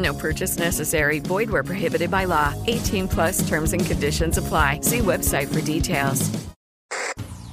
No 0.00 0.14
purchase 0.14 0.58
necessary. 0.58 1.20
Void 1.20 1.50
where 1.50 1.64
prohibited 1.64 2.10
by 2.10 2.26
law. 2.26 2.54
18 2.66 3.08
plus 3.08 3.46
terms 3.48 3.72
and 3.72 3.84
conditions 3.84 4.38
apply. 4.38 4.80
See 4.82 5.00
website 5.00 5.48
for 5.48 5.60
details. 5.60 6.30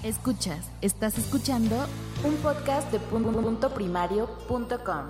Escuchas, 0.04 0.70
estás 0.82 1.18
escuchando 1.18 1.76
un 2.24 2.36
podcast 2.38 2.90
de 2.94 3.00
puntoprimario.com. 3.00 5.10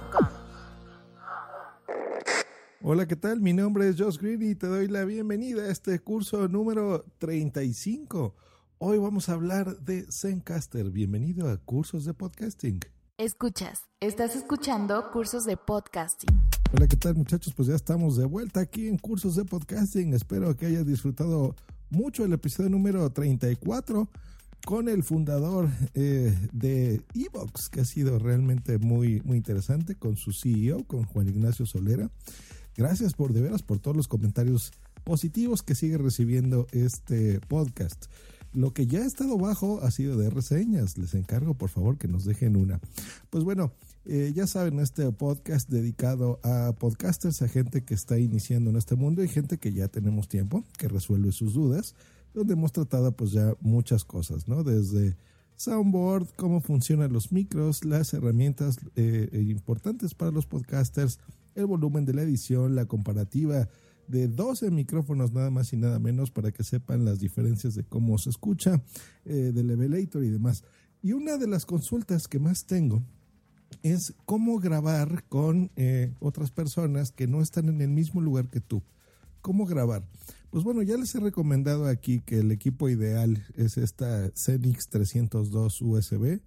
Hola, 2.82 3.06
¿qué 3.06 3.16
tal? 3.16 3.42
Mi 3.42 3.54
nombre 3.54 3.90
es 3.90 4.00
Josh 4.00 4.18
Green 4.18 4.42
y 4.42 4.56
te 4.56 4.66
doy 4.66 4.88
la 4.88 5.04
bienvenida 5.04 5.64
a 5.64 5.72
este 5.72 6.00
curso 6.00 6.48
número 6.48 7.06
35. 7.20 8.34
Hoy 8.80 8.98
vamos 8.98 9.30
a 9.30 9.34
hablar 9.34 9.78
de 9.80 10.06
Zencaster. 10.12 10.90
Bienvenido 10.90 11.50
a 11.50 11.58
Cursos 11.58 12.06
de 12.06 12.14
Podcasting. 12.14 12.80
Escuchas, 13.18 13.84
estás 14.00 14.36
escuchando 14.36 15.12
cursos 15.12 15.46
de 15.46 15.58
podcasting. 15.58 16.30
Hola, 16.74 16.86
¿qué 16.88 16.98
tal 16.98 17.16
muchachos? 17.16 17.54
Pues 17.54 17.70
ya 17.70 17.76
estamos 17.76 18.18
de 18.18 18.26
vuelta 18.26 18.60
aquí 18.60 18.88
en 18.88 18.98
Cursos 18.98 19.38
de 19.38 19.46
Podcasting. 19.46 20.14
Espero 20.14 20.54
que 20.58 20.66
hayas 20.66 20.86
disfrutado 20.86 21.56
mucho 21.90 22.26
el 22.26 22.34
episodio 22.34 22.70
número 22.70 23.10
34 23.10 24.10
con 24.66 24.90
el 24.90 25.04
fundador 25.04 25.70
eh, 25.94 26.38
de 26.52 27.02
Evox, 27.16 27.70
que 27.70 27.80
ha 27.80 27.86
sido 27.86 28.20
realmente 28.20 28.80
muy, 28.80 29.22
muy 29.22 29.38
interesante, 29.38 29.96
con 29.96 30.18
su 30.18 30.34
CEO, 30.34 30.84
con 30.84 31.06
Juan 31.06 31.30
Ignacio 31.30 31.66
Solera. 31.66 32.12
Gracias 32.76 33.14
por 33.14 33.32
de 33.32 33.42
veras 33.42 33.64
por 33.64 33.80
todos 33.80 33.96
los 33.96 34.10
comentarios 34.10 34.74
positivos 35.06 35.64
que 35.64 35.74
sigue 35.74 35.98
recibiendo 35.98 36.68
este 36.74 37.40
podcast. 37.48 38.08
Lo 38.54 38.74
que 38.74 38.88
ya 38.88 39.00
ha 39.00 39.06
estado 39.06 39.38
bajo 39.38 39.82
ha 39.84 39.92
sido 39.92 40.18
de 40.18 40.30
reseñas. 40.30 40.98
Les 40.98 41.14
encargo 41.14 41.54
por 41.54 41.70
favor 41.70 41.98
que 41.98 42.10
nos 42.10 42.26
dejen 42.26 42.58
una. 42.58 42.82
Pues 43.30 43.46
bueno, 43.46 43.72
eh, 44.08 44.32
ya 44.34 44.48
saben, 44.48 44.80
este 44.80 45.12
podcast 45.12 45.70
dedicado 45.70 46.40
a 46.44 46.74
podcasters, 46.80 47.42
a 47.42 47.48
gente 47.48 47.84
que 47.84 47.94
está 47.94 48.18
iniciando 48.18 48.70
en 48.70 48.78
este 48.78 48.96
mundo 48.96 49.24
y 49.24 49.28
gente 49.28 49.58
que 49.58 49.74
ya 49.74 49.88
tenemos 49.90 50.28
tiempo, 50.28 50.64
que 50.78 50.88
resuelve 50.88 51.32
sus 51.32 51.54
dudas 51.54 51.94
donde 52.34 52.54
hemos 52.54 52.72
tratado 52.72 53.12
pues 53.12 53.32
ya 53.32 53.56
muchas 53.62 54.06
cosas, 54.06 54.48
¿no? 54.48 54.64
Desde 54.64 55.18
soundboard, 55.56 56.28
cómo 56.36 56.62
funcionan 56.62 57.12
los 57.12 57.32
micros, 57.32 57.84
las 57.84 58.14
herramientas 58.14 58.78
eh, 58.96 59.44
importantes 59.50 60.14
para 60.14 60.32
los 60.32 60.46
podcasters, 60.46 61.20
el 61.56 61.66
volumen 61.66 62.06
de 62.06 62.14
la 62.14 62.22
edición, 62.22 62.76
la 62.76 62.86
comparativa 62.86 63.68
de 64.08 64.28
12 64.28 64.70
micrófonos 64.70 65.34
nada 65.34 65.50
más 65.50 65.74
y 65.74 65.78
nada 65.78 65.98
menos 66.00 66.30
para 66.30 66.52
que 66.52 66.64
sepan 66.64 67.04
las 67.04 67.20
diferencias 67.20 67.74
de 67.74 67.84
cómo 67.84 68.18
se 68.20 68.30
escucha, 68.30 68.82
eh, 69.26 69.52
del 69.54 69.68
levelator 69.68 70.24
y 70.24 70.30
demás. 70.30 70.64
Y 71.02 71.14
una 71.14 71.38
de 71.38 71.48
las 71.48 71.66
consultas 71.66 72.28
que 72.28 72.40
más 72.40 72.66
tengo 72.66 73.04
es 73.84 74.14
cómo 74.26 74.60
grabar 74.60 75.24
con 75.30 75.72
otras 76.20 76.52
personas 76.52 77.12
que 77.12 77.28
no 77.28 77.42
están 77.42 77.70
en 77.70 77.82
el 77.82 77.90
mismo 77.90 78.22
lugar 78.22 78.48
que 78.50 78.60
tú. 78.60 78.82
¿Cómo 79.42 79.66
grabar? 79.66 80.04
Pues 80.50 80.64
bueno, 80.64 80.82
ya 80.82 80.98
les 80.98 81.14
he 81.14 81.20
recomendado 81.20 81.86
aquí 81.88 82.22
que 82.22 82.40
el 82.40 82.52
equipo 82.52 82.90
ideal 82.90 83.46
es 83.56 83.78
esta 83.78 84.32
Zenix 84.36 84.88
302 84.90 85.82
USB 85.82 86.40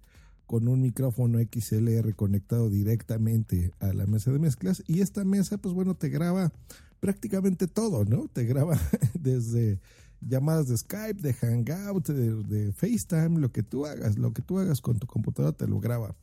con 0.47 0.67
un 0.67 0.81
micrófono 0.81 1.39
XLR 1.39 2.13
conectado 2.15 2.69
directamente 2.69 3.71
a 3.79 3.93
la 3.93 4.05
mesa 4.05 4.31
de 4.31 4.39
mezclas 4.39 4.83
y 4.85 5.01
esta 5.01 5.23
mesa 5.23 5.57
pues 5.57 5.73
bueno 5.73 5.95
te 5.95 6.09
graba 6.09 6.51
prácticamente 6.99 7.67
todo, 7.67 8.03
¿no? 8.03 8.27
Te 8.27 8.43
graba 8.43 8.77
desde 9.19 9.79
llamadas 10.19 10.67
de 10.67 10.77
Skype, 10.77 11.21
de 11.21 11.33
Hangout, 11.33 12.09
de, 12.09 12.43
de, 12.43 12.73
FaceTime, 12.73 13.39
lo 13.39 13.51
que 13.51 13.63
tú 13.63 13.85
hagas, 13.85 14.17
lo 14.17 14.33
que 14.33 14.41
tú 14.41 14.59
hagas 14.59 14.81
con 14.81 14.99
tu 14.99 15.07
computadora 15.07 15.55
te 15.55 15.67
lo 15.67 15.79
graba 15.79 16.15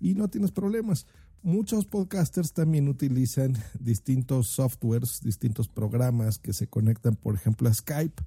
y 0.00 0.14
no 0.14 0.28
tienes 0.28 0.50
problemas. 0.50 1.06
Muchos 1.42 1.86
podcasters 1.86 2.52
también 2.52 2.88
utilizan 2.88 3.56
distintos 3.78 4.48
softwares, 4.48 5.20
distintos 5.22 5.68
programas 5.68 6.38
que 6.38 6.52
se 6.52 6.66
conectan, 6.66 7.16
por 7.16 7.34
ejemplo, 7.34 7.68
a 7.68 7.74
Skype, 7.74 8.22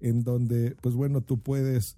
en 0.00 0.22
donde, 0.22 0.76
pues 0.80 0.94
bueno, 0.94 1.22
tú 1.22 1.38
puedes 1.38 1.96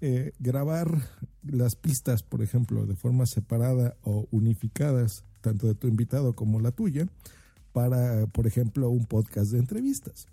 eh, 0.00 0.32
grabar 0.38 1.08
las 1.42 1.76
pistas, 1.76 2.22
por 2.22 2.42
ejemplo, 2.42 2.86
de 2.86 2.96
forma 2.96 3.26
separada 3.26 3.96
o 4.02 4.26
unificadas, 4.30 5.24
tanto 5.40 5.66
de 5.66 5.74
tu 5.74 5.88
invitado 5.88 6.34
como 6.34 6.60
la 6.60 6.72
tuya, 6.72 7.06
para, 7.72 8.26
por 8.26 8.46
ejemplo, 8.46 8.90
un 8.90 9.06
podcast 9.06 9.50
de 9.52 9.58
entrevistas. 9.58 10.26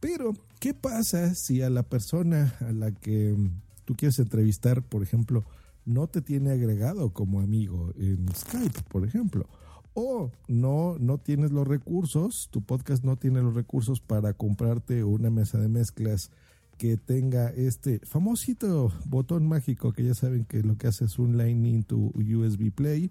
Pero, 0.00 0.34
¿qué 0.58 0.74
pasa 0.74 1.34
si 1.34 1.62
a 1.62 1.70
la 1.70 1.82
persona 1.82 2.56
a 2.60 2.72
la 2.72 2.92
que 2.92 3.36
tú 3.84 3.94
quieres 3.94 4.18
entrevistar, 4.18 4.82
por 4.82 5.02
ejemplo, 5.02 5.44
no 5.84 6.06
te 6.06 6.22
tiene 6.22 6.50
agregado 6.50 7.12
como 7.12 7.40
amigo 7.40 7.92
en 7.96 8.26
Skype, 8.34 8.82
por 8.88 9.06
ejemplo. 9.06 9.48
O 9.94 10.30
no, 10.48 10.96
no 10.98 11.18
tienes 11.18 11.50
los 11.50 11.66
recursos, 11.68 12.48
tu 12.50 12.62
podcast 12.62 13.04
no 13.04 13.16
tiene 13.16 13.42
los 13.42 13.54
recursos 13.54 14.00
para 14.00 14.32
comprarte 14.32 15.04
una 15.04 15.30
mesa 15.30 15.58
de 15.58 15.68
mezclas 15.68 16.30
que 16.78 16.96
tenga 16.96 17.50
este 17.50 18.00
famosito 18.00 18.92
botón 19.04 19.46
mágico 19.46 19.92
que 19.92 20.04
ya 20.04 20.14
saben 20.14 20.44
que 20.44 20.62
lo 20.62 20.78
que 20.78 20.86
hace 20.86 21.04
es 21.04 21.18
un 21.18 21.36
Lightning 21.36 21.84
to 21.84 21.96
USB 22.16 22.72
Play, 22.72 23.10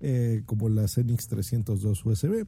eh, 0.00 0.42
como 0.44 0.68
la 0.68 0.88
Zenix 0.88 1.28
302 1.28 2.04
USB. 2.04 2.46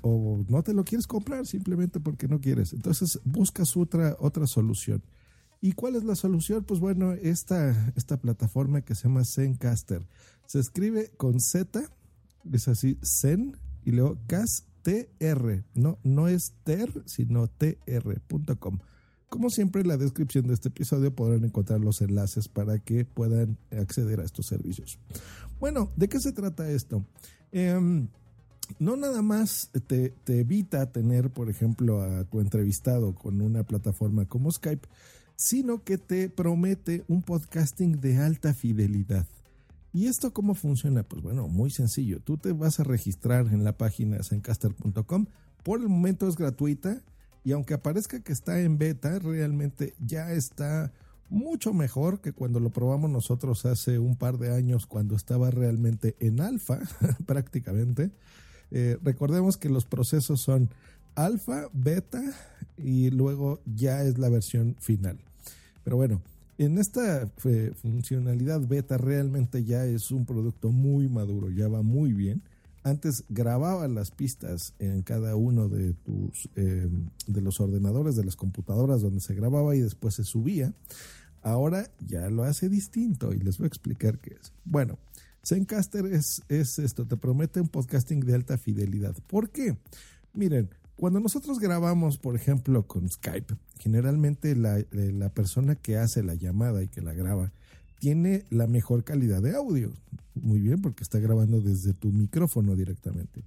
O 0.00 0.44
no 0.48 0.62
te 0.62 0.74
lo 0.74 0.82
quieres 0.82 1.06
comprar 1.06 1.46
simplemente 1.46 2.00
porque 2.00 2.26
no 2.26 2.40
quieres. 2.40 2.72
Entonces 2.72 3.20
buscas 3.24 3.76
otra, 3.76 4.16
otra 4.18 4.46
solución. 4.46 5.02
¿Y 5.64 5.72
cuál 5.74 5.94
es 5.94 6.02
la 6.02 6.16
solución? 6.16 6.64
Pues 6.64 6.80
bueno, 6.80 7.12
esta, 7.12 7.92
esta 7.94 8.16
plataforma 8.16 8.82
que 8.82 8.96
se 8.96 9.04
llama 9.04 9.22
Zencaster. 9.24 10.04
Se 10.44 10.58
escribe 10.58 11.12
con 11.16 11.38
Z, 11.38 11.84
es 12.52 12.66
así, 12.66 12.98
Zen, 13.04 13.56
y 13.84 13.92
luego 13.92 14.18
CASTR. 14.26 15.64
No, 15.74 16.00
no 16.02 16.26
es 16.26 16.54
TER, 16.64 16.90
sino 17.06 17.46
TR.com. 17.46 18.80
Como 19.28 19.50
siempre, 19.50 19.82
en 19.82 19.88
la 19.88 19.96
descripción 19.96 20.48
de 20.48 20.54
este 20.54 20.68
episodio 20.68 21.14
podrán 21.14 21.44
encontrar 21.44 21.78
los 21.78 22.02
enlaces 22.02 22.48
para 22.48 22.80
que 22.80 23.04
puedan 23.04 23.56
acceder 23.70 24.18
a 24.18 24.24
estos 24.24 24.46
servicios. 24.46 24.98
Bueno, 25.60 25.92
¿de 25.94 26.08
qué 26.08 26.18
se 26.18 26.32
trata 26.32 26.68
esto? 26.72 27.06
Em, 27.52 28.08
no 28.80 28.96
nada 28.96 29.22
más 29.22 29.70
te, 29.86 30.10
te, 30.10 30.40
evita 30.40 30.90
tener, 30.90 31.30
por 31.30 31.48
ejemplo, 31.48 32.02
a 32.02 32.24
tu 32.24 32.40
entrevistado 32.40 33.14
con 33.14 33.40
una 33.40 33.62
plataforma 33.62 34.24
como 34.24 34.50
Skype, 34.50 34.88
sino 35.36 35.82
que 35.82 35.98
te 35.98 36.28
promete 36.28 37.04
un 37.08 37.22
podcasting 37.22 38.00
de 38.00 38.18
alta 38.18 38.54
fidelidad. 38.54 39.26
¿Y 39.92 40.06
esto 40.06 40.32
cómo 40.32 40.54
funciona? 40.54 41.02
Pues 41.02 41.22
bueno, 41.22 41.48
muy 41.48 41.70
sencillo. 41.70 42.20
Tú 42.20 42.38
te 42.38 42.52
vas 42.52 42.80
a 42.80 42.84
registrar 42.84 43.46
en 43.48 43.62
la 43.62 43.76
página 43.76 44.22
zencaster.com. 44.22 45.26
Por 45.62 45.80
el 45.80 45.88
momento 45.88 46.28
es 46.28 46.36
gratuita 46.36 47.02
y 47.44 47.52
aunque 47.52 47.74
aparezca 47.74 48.20
que 48.20 48.32
está 48.32 48.60
en 48.60 48.78
beta, 48.78 49.18
realmente 49.18 49.94
ya 49.98 50.32
está 50.32 50.92
mucho 51.28 51.72
mejor 51.72 52.20
que 52.20 52.32
cuando 52.32 52.60
lo 52.60 52.70
probamos 52.70 53.10
nosotros 53.10 53.64
hace 53.66 53.98
un 53.98 54.16
par 54.16 54.38
de 54.38 54.54
años 54.54 54.86
cuando 54.86 55.16
estaba 55.16 55.50
realmente 55.50 56.16
en 56.20 56.40
alfa 56.40 56.80
prácticamente. 57.26 58.10
Eh, 58.70 58.98
recordemos 59.02 59.56
que 59.56 59.68
los 59.68 59.84
procesos 59.84 60.40
son 60.40 60.70
alfa, 61.14 61.68
beta 61.72 62.22
y 62.76 63.10
luego 63.10 63.60
ya 63.66 64.02
es 64.02 64.18
la 64.18 64.28
versión 64.28 64.76
final. 64.78 65.18
Pero 65.84 65.96
bueno, 65.96 66.22
en 66.58 66.78
esta 66.78 67.30
eh, 67.44 67.72
funcionalidad 67.80 68.60
beta 68.66 68.98
realmente 68.98 69.64
ya 69.64 69.84
es 69.84 70.10
un 70.10 70.26
producto 70.26 70.70
muy 70.70 71.08
maduro, 71.08 71.50
ya 71.50 71.68
va 71.68 71.82
muy 71.82 72.12
bien. 72.12 72.42
Antes 72.84 73.24
grababa 73.28 73.86
las 73.88 74.10
pistas 74.10 74.74
en 74.78 75.02
cada 75.02 75.36
uno 75.36 75.68
de 75.68 75.94
tus 75.94 76.48
eh, 76.56 76.88
de 77.26 77.40
los 77.40 77.60
ordenadores, 77.60 78.16
de 78.16 78.24
las 78.24 78.36
computadoras 78.36 79.02
donde 79.02 79.20
se 79.20 79.34
grababa 79.34 79.76
y 79.76 79.80
después 79.80 80.14
se 80.14 80.24
subía. 80.24 80.74
Ahora 81.42 81.90
ya 82.06 82.28
lo 82.28 82.44
hace 82.44 82.68
distinto 82.68 83.32
y 83.32 83.38
les 83.38 83.58
voy 83.58 83.66
a 83.66 83.68
explicar 83.68 84.18
qué 84.18 84.34
es. 84.40 84.52
Bueno, 84.64 84.98
Zencaster 85.44 86.06
es, 86.06 86.42
es 86.48 86.78
esto, 86.78 87.06
te 87.06 87.16
promete 87.16 87.60
un 87.60 87.68
podcasting 87.68 88.20
de 88.20 88.34
alta 88.34 88.58
fidelidad. 88.58 89.16
¿Por 89.26 89.50
qué? 89.50 89.76
Miren, 90.32 90.70
cuando 91.02 91.18
nosotros 91.18 91.58
grabamos, 91.58 92.16
por 92.16 92.36
ejemplo, 92.36 92.86
con 92.86 93.10
Skype, 93.10 93.56
generalmente 93.80 94.54
la, 94.54 94.78
eh, 94.78 94.86
la, 94.92 95.30
persona 95.30 95.74
que 95.74 95.96
hace 95.96 96.22
la 96.22 96.36
llamada 96.36 96.80
y 96.80 96.86
que 96.86 97.00
la 97.00 97.12
graba 97.12 97.50
tiene 97.98 98.44
la 98.50 98.68
mejor 98.68 99.02
calidad 99.02 99.42
de 99.42 99.56
audio. 99.56 99.90
Muy 100.36 100.60
bien, 100.60 100.80
porque 100.80 101.02
está 101.02 101.18
grabando 101.18 101.60
desde 101.60 101.92
tu 101.92 102.12
micrófono 102.12 102.76
directamente. 102.76 103.42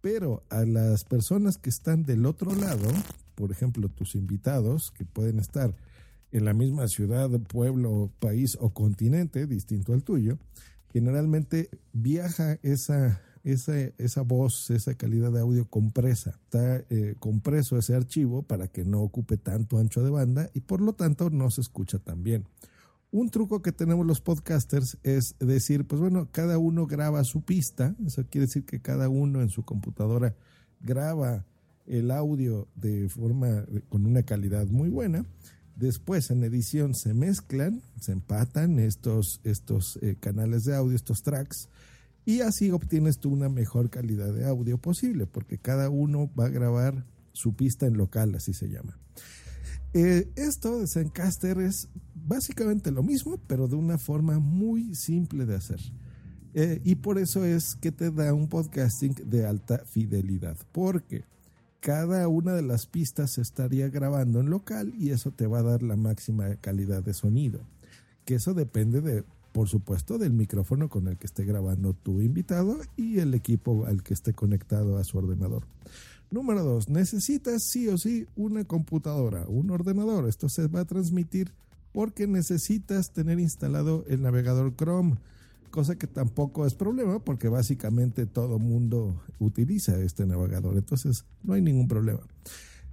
Pero 0.00 0.42
a 0.50 0.64
las 0.64 1.04
personas 1.04 1.56
que 1.56 1.70
están 1.70 2.02
del 2.02 2.26
otro 2.26 2.52
lado, 2.56 2.90
por 3.36 3.52
ejemplo, 3.52 3.88
tus 3.88 4.16
invitados, 4.16 4.90
que 4.90 5.04
pueden 5.04 5.38
estar 5.38 5.76
en 6.32 6.44
la 6.44 6.52
misma 6.52 6.88
ciudad, 6.88 7.30
pueblo, 7.42 8.10
país 8.18 8.58
o 8.60 8.70
continente, 8.70 9.46
distinto 9.46 9.92
al 9.92 10.02
tuyo, 10.02 10.36
generalmente 10.92 11.70
viaja 11.92 12.58
esa 12.64 13.20
esa, 13.52 13.78
esa 13.98 14.22
voz, 14.22 14.70
esa 14.70 14.94
calidad 14.94 15.32
de 15.32 15.40
audio 15.40 15.66
compresa. 15.68 16.38
Está 16.44 16.84
eh, 16.90 17.14
compreso 17.18 17.78
ese 17.78 17.94
archivo 17.94 18.42
para 18.42 18.68
que 18.68 18.84
no 18.84 19.00
ocupe 19.02 19.36
tanto 19.36 19.78
ancho 19.78 20.02
de 20.02 20.10
banda 20.10 20.50
y 20.54 20.60
por 20.60 20.80
lo 20.80 20.92
tanto 20.92 21.30
no 21.30 21.50
se 21.50 21.60
escucha 21.60 21.98
tan 21.98 22.22
bien. 22.22 22.44
Un 23.10 23.30
truco 23.30 23.62
que 23.62 23.72
tenemos 23.72 24.06
los 24.06 24.20
podcasters 24.20 24.98
es 25.02 25.34
decir, 25.38 25.86
pues 25.86 26.00
bueno, 26.00 26.28
cada 26.30 26.58
uno 26.58 26.86
graba 26.86 27.24
su 27.24 27.40
pista, 27.40 27.96
eso 28.04 28.26
quiere 28.28 28.46
decir 28.46 28.66
que 28.66 28.80
cada 28.80 29.08
uno 29.08 29.40
en 29.40 29.48
su 29.48 29.64
computadora 29.64 30.34
graba 30.80 31.46
el 31.86 32.10
audio 32.10 32.68
de 32.74 33.08
forma 33.08 33.64
con 33.88 34.04
una 34.04 34.24
calidad 34.24 34.66
muy 34.66 34.90
buena. 34.90 35.24
Después 35.74 36.30
en 36.30 36.44
edición 36.44 36.94
se 36.94 37.14
mezclan, 37.14 37.82
se 37.98 38.12
empatan 38.12 38.78
estos, 38.78 39.40
estos 39.44 39.98
eh, 40.02 40.16
canales 40.20 40.64
de 40.64 40.74
audio, 40.74 40.94
estos 40.94 41.22
tracks, 41.22 41.68
y 42.28 42.42
así 42.42 42.70
obtienes 42.70 43.20
tú 43.20 43.30
una 43.30 43.48
mejor 43.48 43.88
calidad 43.88 44.34
de 44.34 44.44
audio 44.44 44.76
posible, 44.76 45.24
porque 45.24 45.56
cada 45.56 45.88
uno 45.88 46.30
va 46.38 46.44
a 46.44 46.50
grabar 46.50 47.06
su 47.32 47.54
pista 47.54 47.86
en 47.86 47.96
local, 47.96 48.34
así 48.34 48.52
se 48.52 48.68
llama. 48.68 48.98
Eh, 49.94 50.28
esto 50.36 50.78
de 50.78 50.86
Zencaster 50.88 51.58
es 51.58 51.88
básicamente 52.14 52.90
lo 52.90 53.02
mismo, 53.02 53.40
pero 53.46 53.66
de 53.66 53.76
una 53.76 53.96
forma 53.96 54.40
muy 54.40 54.94
simple 54.94 55.46
de 55.46 55.54
hacer. 55.54 55.80
Eh, 56.52 56.82
y 56.84 56.96
por 56.96 57.16
eso 57.18 57.46
es 57.46 57.76
que 57.76 57.92
te 57.92 58.10
da 58.10 58.34
un 58.34 58.48
podcasting 58.48 59.14
de 59.24 59.46
alta 59.46 59.78
fidelidad, 59.86 60.58
porque 60.70 61.24
cada 61.80 62.28
una 62.28 62.52
de 62.52 62.60
las 62.60 62.86
pistas 62.86 63.30
se 63.30 63.40
estaría 63.40 63.88
grabando 63.88 64.40
en 64.40 64.50
local 64.50 64.92
y 64.98 65.12
eso 65.12 65.30
te 65.30 65.46
va 65.46 65.60
a 65.60 65.62
dar 65.62 65.82
la 65.82 65.96
máxima 65.96 66.56
calidad 66.56 67.02
de 67.02 67.14
sonido. 67.14 67.60
Que 68.26 68.34
eso 68.34 68.52
depende 68.52 69.00
de 69.00 69.24
por 69.58 69.68
supuesto, 69.68 70.18
del 70.18 70.34
micrófono 70.34 70.88
con 70.88 71.08
el 71.08 71.18
que 71.18 71.26
esté 71.26 71.44
grabando 71.44 71.92
tu 71.92 72.20
invitado 72.20 72.78
y 72.96 73.18
el 73.18 73.34
equipo 73.34 73.86
al 73.86 74.04
que 74.04 74.14
esté 74.14 74.32
conectado 74.32 74.98
a 74.98 75.02
su 75.02 75.18
ordenador. 75.18 75.64
Número 76.30 76.62
dos, 76.62 76.88
necesitas 76.88 77.64
sí 77.64 77.88
o 77.88 77.98
sí 77.98 78.28
una 78.36 78.62
computadora, 78.62 79.46
un 79.48 79.72
ordenador. 79.72 80.28
Esto 80.28 80.48
se 80.48 80.68
va 80.68 80.82
a 80.82 80.84
transmitir 80.84 81.54
porque 81.90 82.28
necesitas 82.28 83.10
tener 83.10 83.40
instalado 83.40 84.04
el 84.06 84.22
navegador 84.22 84.76
Chrome, 84.76 85.16
cosa 85.72 85.96
que 85.96 86.06
tampoco 86.06 86.64
es 86.64 86.74
problema 86.74 87.18
porque 87.18 87.48
básicamente 87.48 88.26
todo 88.26 88.60
mundo 88.60 89.20
utiliza 89.40 89.98
este 89.98 90.24
navegador, 90.24 90.76
entonces 90.76 91.24
no 91.42 91.54
hay 91.54 91.62
ningún 91.62 91.88
problema. 91.88 92.20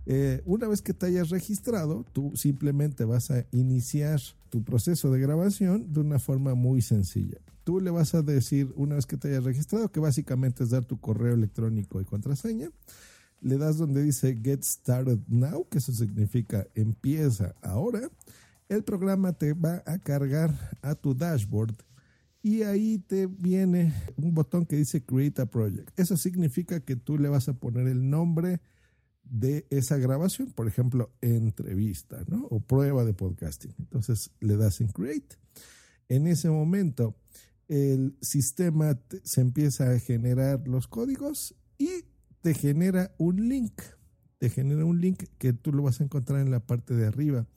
Eh, 0.05 0.41
una 0.45 0.67
vez 0.67 0.81
que 0.81 0.93
te 0.93 1.07
hayas 1.07 1.29
registrado, 1.29 2.05
tú 2.13 2.31
simplemente 2.35 3.05
vas 3.05 3.31
a 3.31 3.45
iniciar 3.51 4.21
tu 4.49 4.63
proceso 4.63 5.11
de 5.11 5.19
grabación 5.19 5.91
de 5.91 6.01
una 6.01 6.19
forma 6.19 6.53
muy 6.53 6.81
sencilla. 6.81 7.39
Tú 7.63 7.79
le 7.79 7.89
vas 7.89 8.13
a 8.13 8.21
decir, 8.21 8.71
una 8.75 8.95
vez 8.95 9.07
que 9.07 9.17
te 9.17 9.29
hayas 9.29 9.43
registrado, 9.43 9.91
que 9.91 9.99
básicamente 9.99 10.63
es 10.63 10.69
dar 10.69 10.85
tu 10.85 10.99
correo 10.99 11.33
electrónico 11.33 11.99
y 11.99 12.05
contraseña. 12.05 12.69
Le 13.41 13.57
das 13.57 13.77
donde 13.77 14.03
dice 14.03 14.39
Get 14.43 14.63
Started 14.63 15.19
Now, 15.27 15.67
que 15.69 15.79
eso 15.79 15.91
significa 15.91 16.67
empieza 16.75 17.55
ahora. 17.61 18.09
El 18.69 18.83
programa 18.83 19.33
te 19.33 19.53
va 19.53 19.83
a 19.85 19.97
cargar 19.97 20.77
a 20.81 20.95
tu 20.95 21.15
dashboard 21.15 21.75
y 22.41 22.61
ahí 22.61 22.99
te 22.99 23.25
viene 23.25 23.91
un 24.17 24.35
botón 24.35 24.67
que 24.67 24.75
dice 24.75 25.03
Create 25.03 25.41
a 25.41 25.47
Project. 25.47 25.99
Eso 25.99 26.15
significa 26.15 26.79
que 26.79 26.95
tú 26.95 27.17
le 27.17 27.27
vas 27.27 27.49
a 27.49 27.53
poner 27.53 27.87
el 27.87 28.07
nombre 28.07 28.61
de 29.25 29.65
esa 29.69 29.97
grabación, 29.97 30.51
por 30.51 30.67
ejemplo, 30.67 31.11
entrevista, 31.21 32.23
¿no? 32.27 32.45
O 32.49 32.59
prueba 32.59 33.03
de 33.03 33.13
podcasting. 33.13 33.73
Entonces 33.79 34.31
le 34.39 34.55
das 34.57 34.81
en 34.81 34.87
create. 34.87 35.37
En 36.09 36.27
ese 36.27 36.49
momento 36.49 37.15
el 37.67 38.15
sistema 38.21 38.99
se 39.23 39.41
empieza 39.41 39.91
a 39.91 39.99
generar 39.99 40.67
los 40.67 40.87
códigos 40.87 41.55
y 41.77 42.05
te 42.41 42.53
genera 42.53 43.13
un 43.17 43.49
link. 43.49 43.81
Te 44.37 44.49
genera 44.49 44.85
un 44.85 45.01
link 45.01 45.23
que 45.37 45.53
tú 45.53 45.73
lo 45.73 45.83
vas 45.83 45.99
a 45.99 46.03
encontrar 46.03 46.41
en 46.41 46.51
la 46.51 46.59
parte 46.59 46.93
de 46.93 47.07
arriba, 47.07 47.47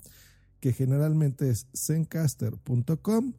que 0.61 0.73
generalmente 0.73 1.51
es 1.51 1.67
zencaster.com 1.75 3.35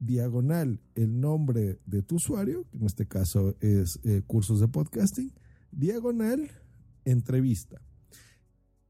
diagonal 0.00 0.80
el 0.94 1.20
nombre 1.20 1.80
de 1.86 2.02
tu 2.02 2.16
usuario, 2.16 2.64
que 2.70 2.78
en 2.78 2.84
este 2.84 3.08
caso 3.08 3.56
es 3.60 3.98
eh, 4.04 4.22
cursos 4.26 4.60
de 4.60 4.68
podcasting, 4.68 5.32
diagonal 5.72 6.48
entrevista. 7.10 7.80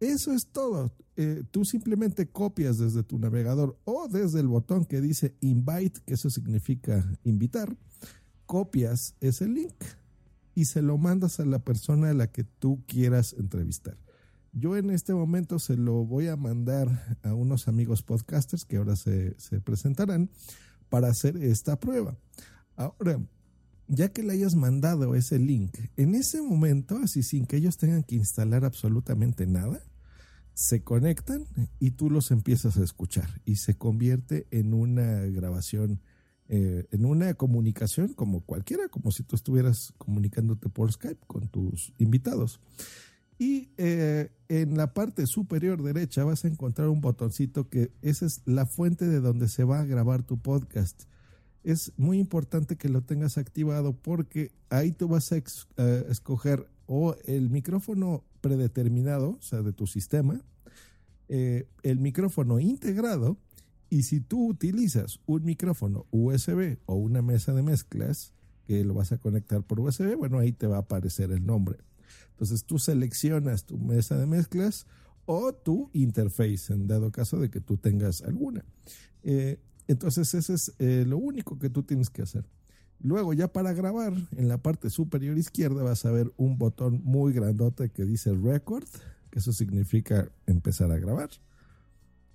Eso 0.01 0.33
es 0.33 0.47
todo. 0.47 0.93
Eh, 1.17 1.43
tú 1.51 1.65
simplemente 1.65 2.29
copias 2.29 2.79
desde 2.79 3.03
tu 3.03 3.19
navegador 3.19 3.77
o 3.85 4.07
desde 4.09 4.41
el 4.41 4.47
botón 4.47 4.85
que 4.85 5.01
dice 5.01 5.35
invite, 5.41 6.01
que 6.07 6.15
eso 6.15 6.31
significa 6.31 7.05
invitar, 7.25 7.77
copias 8.47 9.15
ese 9.21 9.49
link 9.49 9.75
y 10.55 10.67
se 10.67 10.83
lo 10.83 10.97
mandas 10.99 11.41
a 11.41 11.45
la 11.45 11.59
persona 11.59 12.11
a 12.11 12.15
la 12.15 12.31
que 12.31 12.45
tú 12.45 12.85
quieras 12.87 13.35
entrevistar. 13.37 13.99
Yo 14.53 14.77
en 14.77 14.91
este 14.91 15.13
momento 15.13 15.59
se 15.59 15.77
lo 15.77 16.05
voy 16.05 16.29
a 16.29 16.37
mandar 16.37 17.19
a 17.23 17.35
unos 17.35 17.69
amigos 17.69 18.03
podcasters 18.03 18.65
que 18.65 18.77
ahora 18.77 18.97
se, 18.97 19.39
se 19.39 19.61
presentarán 19.61 20.31
para 20.89 21.09
hacer 21.09 21.37
esta 21.37 21.79
prueba. 21.79 22.17
Ahora, 22.77 23.21
ya 23.89 24.09
que 24.11 24.23
le 24.23 24.35
hayas 24.35 24.55
mandado 24.55 25.15
ese 25.15 25.39
link, 25.39 25.77
en 25.97 26.15
ese 26.15 26.43
momento, 26.43 26.99
así 27.03 27.23
sin 27.23 27.47
que 27.47 27.57
ellos 27.57 27.79
tengan 27.79 28.05
que 28.05 28.17
instalar 28.17 28.65
absolutamente 28.65 29.47
nada, 29.47 29.83
se 30.53 30.83
conectan 30.83 31.47
y 31.79 31.93
tú 31.93 32.11
los 32.11 32.31
empiezas 32.31 32.77
a 32.77 32.85
escuchar 32.85 33.41
y 33.45 33.57
se 33.57 33.77
convierte 33.77 34.47
en 34.51 34.75
una 34.75 35.21
grabación, 35.27 36.01
eh, 36.49 36.87
en 36.91 37.05
una 37.05 37.33
comunicación 37.35 38.13
como 38.13 38.41
cualquiera, 38.41 38.89
como 38.89 39.11
si 39.11 39.23
tú 39.23 39.37
estuvieras 39.37 39.95
comunicándote 39.99 40.69
por 40.69 40.93
Skype 40.93 41.27
con 41.27 41.49
tus 41.49 41.95
invitados. 41.99 42.61
Y 43.39 43.71
eh, 43.77 44.33
en 44.49 44.77
la 44.77 44.93
parte 44.95 45.27
superior 45.27 45.81
derecha 45.81 46.25
vas 46.25 46.45
a 46.45 46.49
encontrar 46.49 46.89
un 46.89 47.01
botoncito 47.01 47.69
que 47.69 47.93
esa 48.03 48.27
es 48.27 48.43
la 48.45 48.67
fuente 48.67 49.07
de 49.07 49.21
donde 49.21 49.49
se 49.49 49.63
va 49.63 49.81
a 49.81 49.85
grabar 49.85 50.25
tu 50.25 50.43
podcast 50.43 51.05
es 51.65 51.93
muy 51.97 52.19
importante 52.19 52.77
que 52.77 52.89
lo 52.89 53.03
tengas 53.03 53.39
activado 53.39 53.93
porque 53.93 54.53
ahí 54.71 54.93
tú 54.93 55.09
vas 55.09 55.33
a 55.33 55.37
escoger 56.09 56.67
o 56.87 57.17
el 57.27 57.51
micrófono 57.51 58.25
predeterminado, 58.41 59.31
o 59.39 59.43
sea, 59.43 59.63
de 59.63 59.73
tu 59.73 59.87
sistema, 59.87 60.41
eh, 61.29 61.69
el 61.83 61.99
micrófono 62.01 62.59
integrado, 62.59 63.37
y 63.91 64.03
si 64.03 64.21
tú 64.21 64.49
utilizas 64.49 65.21
un 65.27 65.45
micrófono 65.45 66.07
USB 66.11 66.79
o 66.87 66.95
una 66.95 67.23
mesa 67.23 67.53
de 67.53 67.63
mezclas, 67.63 68.33
que 68.67 68.85
lo 68.85 68.95
vas 68.95 69.13
a 69.13 69.19
conectar 69.19 69.63
por 69.63 69.81
USB, 69.81 70.15
bueno, 70.17 70.39
ahí 70.39 70.53
te 70.53 70.67
va 70.67 70.77
a 70.77 70.81
aparecer 70.81 71.33
el 71.33 71.45
nombre. 71.45 71.79
Entonces 72.31 72.65
tú 72.65 72.79
seleccionas 72.79 73.65
tu 73.65 73.79
mesa 73.79 74.19
de 74.19 74.27
mezclas 74.27 74.87
o 75.25 75.53
tu 75.55 75.91
interface, 75.93 76.73
en 76.73 76.87
dado 76.87 77.11
caso 77.11 77.39
de 77.39 77.51
que 77.51 77.61
tú 77.61 77.77
tengas 77.79 78.23
alguna. 78.23 78.65
Eh, 79.23 79.59
entonces 79.89 80.33
ese 80.35 80.55
es 80.55 80.75
eh, 80.79 81.05
lo 81.07 81.19
único 81.19 81.59
que 81.59 81.71
tú 81.71 81.83
tienes 81.83 82.11
que 82.11 82.23
hacer. 82.23 82.45
Luego 83.01 83.33
ya 83.33 83.53
para 83.53 83.73
grabar, 83.73 84.13
en 84.37 84.49
la 84.49 84.59
parte 84.59 84.91
superior 84.91 85.39
izquierda 85.39 85.83
vas 85.83 86.05
a 86.05 86.11
ver 86.11 86.33
un 86.37 86.59
botón 86.59 87.01
muy 87.05 87.33
grandote 87.33 87.91
que 87.91 88.05
dice 88.05 88.33
record, 88.35 88.85
que 89.31 89.39
eso 89.39 89.53
significa 89.53 90.31
empezar 90.47 90.91
a 90.93 90.99
grabar. 90.99 91.31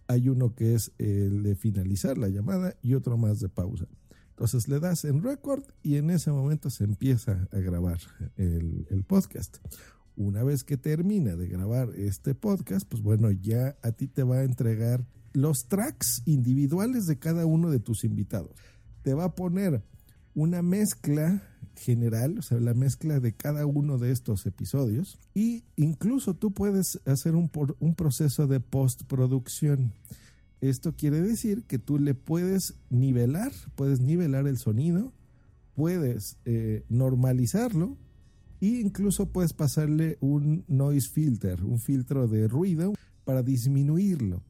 hay 0.08 0.28
uno 0.30 0.54
que 0.54 0.76
es 0.76 0.92
el 0.98 1.44
de 1.44 1.56
finalizar 1.56 2.18
la 2.18 2.28
llamada 2.28 2.76
y 2.82 2.94
otro 2.94 3.18
más 3.18 3.40
de 3.40 3.50
pausa. 3.50 3.88
Entonces 4.30 4.68
le 4.68 4.80
das 4.80 5.06
en 5.06 5.24
record 5.24 5.64
y 5.82 5.96
en 5.96 6.10
ese 6.10 6.32
momento 6.32 6.70
se 6.70 6.84
empieza 6.84 7.48
a 7.52 7.60
grabar 7.60 8.00
el 8.36 9.04
podcast. 9.08 9.58
Una 10.16 10.44
vez 10.44 10.64
que 10.64 10.78
termina 10.78 11.36
de 11.36 11.48
grabar 11.48 11.90
este 11.96 12.36
podcast, 12.36 12.88
pues 12.88 13.02
bueno, 13.02 13.32
ya 13.32 13.76
a 13.82 13.92
ti 13.94 14.08
te 14.08 14.24
va 14.24 14.38
a 14.38 14.44
entregar 14.44 15.08
los 15.34 15.68
tracks 15.68 16.22
individuales 16.26 17.06
de 17.06 17.18
cada 17.18 17.46
uno 17.46 17.70
de 17.70 17.80
tus 17.80 18.04
invitados. 18.04 18.52
Te 19.02 19.14
va 19.14 19.26
a 19.26 19.36
poner 19.36 19.84
una 20.36 20.62
mezcla 20.62 21.44
general, 21.76 22.40
o 22.40 22.42
sea, 22.42 22.60
la 22.60 22.74
mezcla 22.74 23.20
de 23.20 23.34
cada 23.34 23.66
uno 23.66 23.98
de 23.98 24.12
estos 24.12 24.46
episodios. 24.46 25.20
Y 25.34 25.64
incluso 25.76 26.36
tú 26.36 26.52
puedes 26.52 27.00
hacer 27.06 27.36
un, 27.36 27.50
proceso 27.96 28.48
de 28.48 28.60
postproducción. 28.60 29.92
Esto 30.62 30.96
quiere 30.96 31.22
decir 31.22 31.64
que 31.64 31.80
tú 31.80 32.00
le 32.00 32.14
puedes 32.14 32.76
nivelar, 32.90 33.52
puedes 33.76 34.00
nivelar 34.00 34.48
el 34.48 34.58
sonido, 34.58 35.12
puedes 35.76 36.38
eh, 36.46 36.86
normalizarlo 36.90 37.98
e 38.62 38.68
incluso 38.80 39.26
puedes 39.26 39.52
pasarle 39.52 40.18
un 40.22 40.64
noise 40.68 41.10
filter, 41.10 41.64
un 41.64 41.80
filtro 41.80 42.28
de 42.28 42.48
ruido 42.48 42.94
para 43.26 43.44
disminuirlo. 43.44 44.42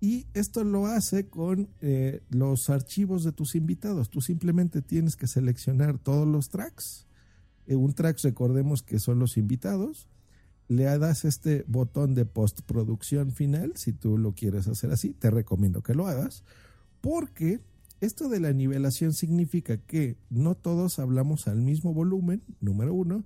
Y 0.00 0.26
esto 0.32 0.64
lo 0.64 0.86
hace 0.86 1.28
con 1.28 1.68
eh, 1.82 2.22
los 2.30 2.70
archivos 2.70 3.22
de 3.22 3.32
tus 3.32 3.54
invitados. 3.54 4.08
Tú 4.08 4.22
simplemente 4.22 4.80
tienes 4.80 5.14
que 5.14 5.26
seleccionar 5.26 5.98
todos 5.98 6.26
los 6.26 6.48
tracks. 6.48 7.06
Eh, 7.66 7.76
un 7.76 7.92
track, 7.92 8.18
recordemos 8.22 8.82
que 8.82 8.98
son 8.98 9.18
los 9.18 9.36
invitados. 9.36 10.08
Le 10.68 10.84
das 10.84 11.24
este 11.24 11.64
botón 11.68 12.14
de 12.14 12.24
postproducción 12.24 13.32
final, 13.32 13.72
si 13.76 13.92
tú 13.92 14.16
lo 14.16 14.34
quieres 14.34 14.68
hacer 14.68 14.90
así, 14.90 15.10
te 15.12 15.30
recomiendo 15.30 15.82
que 15.82 15.94
lo 15.94 16.06
hagas, 16.06 16.44
porque 17.00 17.60
esto 18.00 18.28
de 18.28 18.40
la 18.40 18.52
nivelación 18.52 19.12
significa 19.12 19.78
que 19.78 20.16
no 20.30 20.54
todos 20.54 20.98
hablamos 20.98 21.48
al 21.48 21.60
mismo 21.60 21.92
volumen, 21.92 22.42
número 22.60 22.94
uno, 22.94 23.24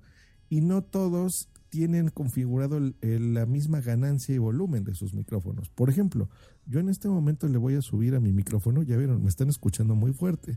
y 0.49 0.63
no 0.63 0.83
todos 0.83 1.49
tienen 1.75 2.09
configurado 2.09 2.79
la 3.01 3.47
misma 3.47 3.81
ganancia 3.81 4.33
y 4.33 4.39
volumen 4.39 4.85
de 4.85 4.95
sus 4.95 5.13
micrófonos. 5.13 5.71
Por 5.71 5.91
ejemplo, 5.91 6.31
yo 6.67 6.79
en 6.79 6.89
este 6.89 7.09
momento 7.09 7.49
le 7.49 7.59
voy 7.59 7.75
a 7.75 7.83
subir 7.83 8.15
a 8.15 8.21
mi 8.21 8.33
micrófono, 8.33 8.85
ya 8.85 8.97
vieron, 8.97 9.21
me 9.25 9.29
están 9.29 9.49
escuchando 9.49 9.97
muy 9.97 10.13
fuerte. 10.13 10.57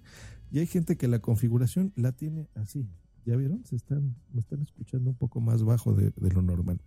Y 0.51 0.59
hay 0.59 0.67
gente 0.67 0.95
que 0.95 1.07
la 1.07 1.17
configuración 1.17 1.91
la 1.95 2.11
tiene 2.11 2.49
así. 2.53 2.87
¿Ya 3.25 3.35
vieron? 3.35 3.65
Se 3.65 3.75
están, 3.75 4.15
me 4.31 4.41
están 4.41 4.61
escuchando 4.61 5.09
un 5.09 5.15
poco 5.15 5.41
más 5.41 5.63
bajo 5.63 5.91
de, 5.95 6.13
lo 6.17 6.43
normal. 6.43 6.79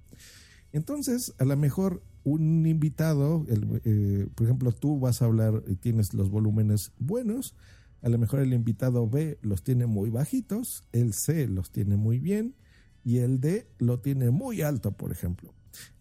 Entonces, 0.70 1.34
a 1.38 1.44
lo 1.44 1.56
mejor 1.56 2.00
un 2.22 2.64
invitado, 2.68 3.44
eh, 3.84 4.28
por 4.36 4.46
ejemplo, 4.46 4.70
tú 4.70 5.00
vas 5.00 5.22
a 5.22 5.24
hablar 5.24 5.64
y 5.66 5.74
tienes 5.74 6.14
los 6.14 6.30
volúmenes 6.30 6.92
buenos, 7.00 7.56
a 8.00 8.08
lo 8.08 8.16
mejor 8.16 8.38
el 8.38 8.52
invitado 8.52 9.08
B 9.08 9.40
los 9.42 9.64
tiene 9.64 9.86
muy 9.86 10.08
bajitos, 10.08 10.84
el 10.92 11.14
C 11.14 11.48
los 11.48 11.72
tiene 11.72 11.96
muy 11.96 12.20
bien, 12.20 12.54
y 13.04 13.18
el 13.18 13.40
D 13.40 13.66
lo 13.78 14.00
tiene 14.00 14.30
muy 14.30 14.62
alto, 14.62 14.92
por 14.92 15.12
ejemplo. 15.12 15.52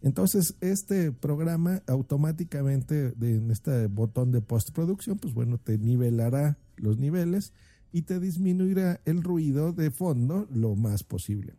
Entonces, 0.02 0.56
este 0.62 1.12
programa 1.12 1.84
automáticamente 1.88 3.14
en 3.22 3.52
este 3.52 3.88
botón 3.88 4.32
de 4.32 4.42
postproducción, 4.42 5.18
pues 5.18 5.34
bueno, 5.34 5.58
te 5.58 5.78
nivelará 5.78 6.58
los 6.78 6.98
niveles 6.98 7.54
y 7.92 8.04
te 8.04 8.20
disminuirá 8.20 9.02
el 9.06 9.24
ruido 9.24 9.74
de 9.74 9.92
fondo 9.92 10.48
lo 10.52 10.76
más 10.76 11.04
posible. 11.04 11.56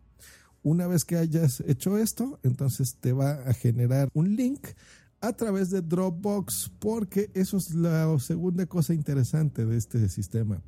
Una 0.62 0.86
vez 0.86 1.04
que 1.04 1.16
hayas 1.16 1.62
hecho 1.66 1.96
esto, 1.98 2.38
entonces 2.42 2.96
te 3.00 3.12
va 3.12 3.32
a 3.46 3.54
generar 3.54 4.08
un 4.12 4.36
link 4.36 4.66
a 5.20 5.32
través 5.32 5.70
de 5.70 5.82
Dropbox, 5.82 6.72
porque 6.78 7.30
eso 7.34 7.58
es 7.58 7.74
la 7.74 8.18
segunda 8.18 8.66
cosa 8.66 8.94
interesante 8.94 9.66
de 9.66 9.76
este 9.76 10.08
sistema 10.08 10.62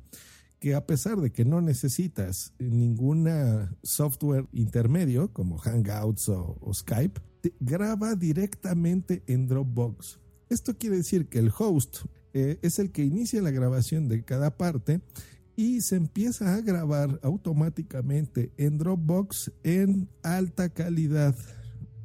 que 0.63 0.75
a 0.75 0.87
pesar 0.87 1.19
de 1.19 1.29
que 1.29 1.43
no 1.43 1.59
necesitas 1.59 2.53
ninguna 2.57 3.75
software 3.83 4.47
intermedio 4.53 5.33
como 5.33 5.57
Hangouts 5.57 6.29
o, 6.29 6.71
Skype, 6.73 7.19
graba 7.59 8.15
directamente 8.15 9.23
en 9.27 9.45
Dropbox. 9.49 10.21
Esto 10.47 10.77
quiere 10.77 10.95
decir 10.95 11.27
que 11.27 11.39
el 11.39 11.51
host 11.53 12.05
eh, 12.33 12.59
es 12.61 12.79
el 12.79 12.93
que 12.93 13.03
inicia 13.03 13.41
la 13.41 13.51
grabación 13.51 14.07
de 14.07 14.23
cada 14.23 14.55
parte 14.55 15.01
y 15.57 15.81
se 15.81 15.97
empieza 15.97 16.55
a 16.55 16.61
grabar 16.61 17.19
automáticamente 17.23 18.53
en 18.55 18.77
Dropbox 18.77 19.51
en 19.63 20.07
alta 20.21 20.69
calidad. 20.69 21.35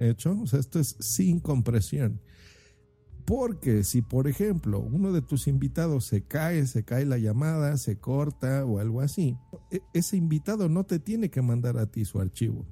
¿Hecho? 0.01 0.37
O 0.41 0.49
sea, 0.49 0.59
esto 0.59 0.81
es 0.81 0.97
sin 0.99 1.39
compresión. 1.39 2.21
Porque 3.29 3.85
si, 3.85 4.01
por 4.01 4.27
ejemplo, 4.27 4.81
uno 4.81 5.13
de 5.13 5.21
tus 5.21 5.49
invitados 5.49 6.07
se 6.07 6.23
cae, 6.23 6.67
se 6.67 6.83
cae 6.83 7.05
la 7.05 7.19
llamada, 7.19 7.77
se 7.77 7.99
corta 7.99 8.65
o 8.65 8.79
algo 8.79 9.03
así, 9.03 9.37
e, 9.71 9.83
ese 9.93 10.17
invitado 10.17 10.71
no 10.71 10.85
te 10.85 10.99
tiene 10.99 11.29
que 11.29 11.43
mandar 11.43 11.77
a 11.77 11.85
ti 11.85 12.07
su 12.07 12.21
archivo. 12.21 12.65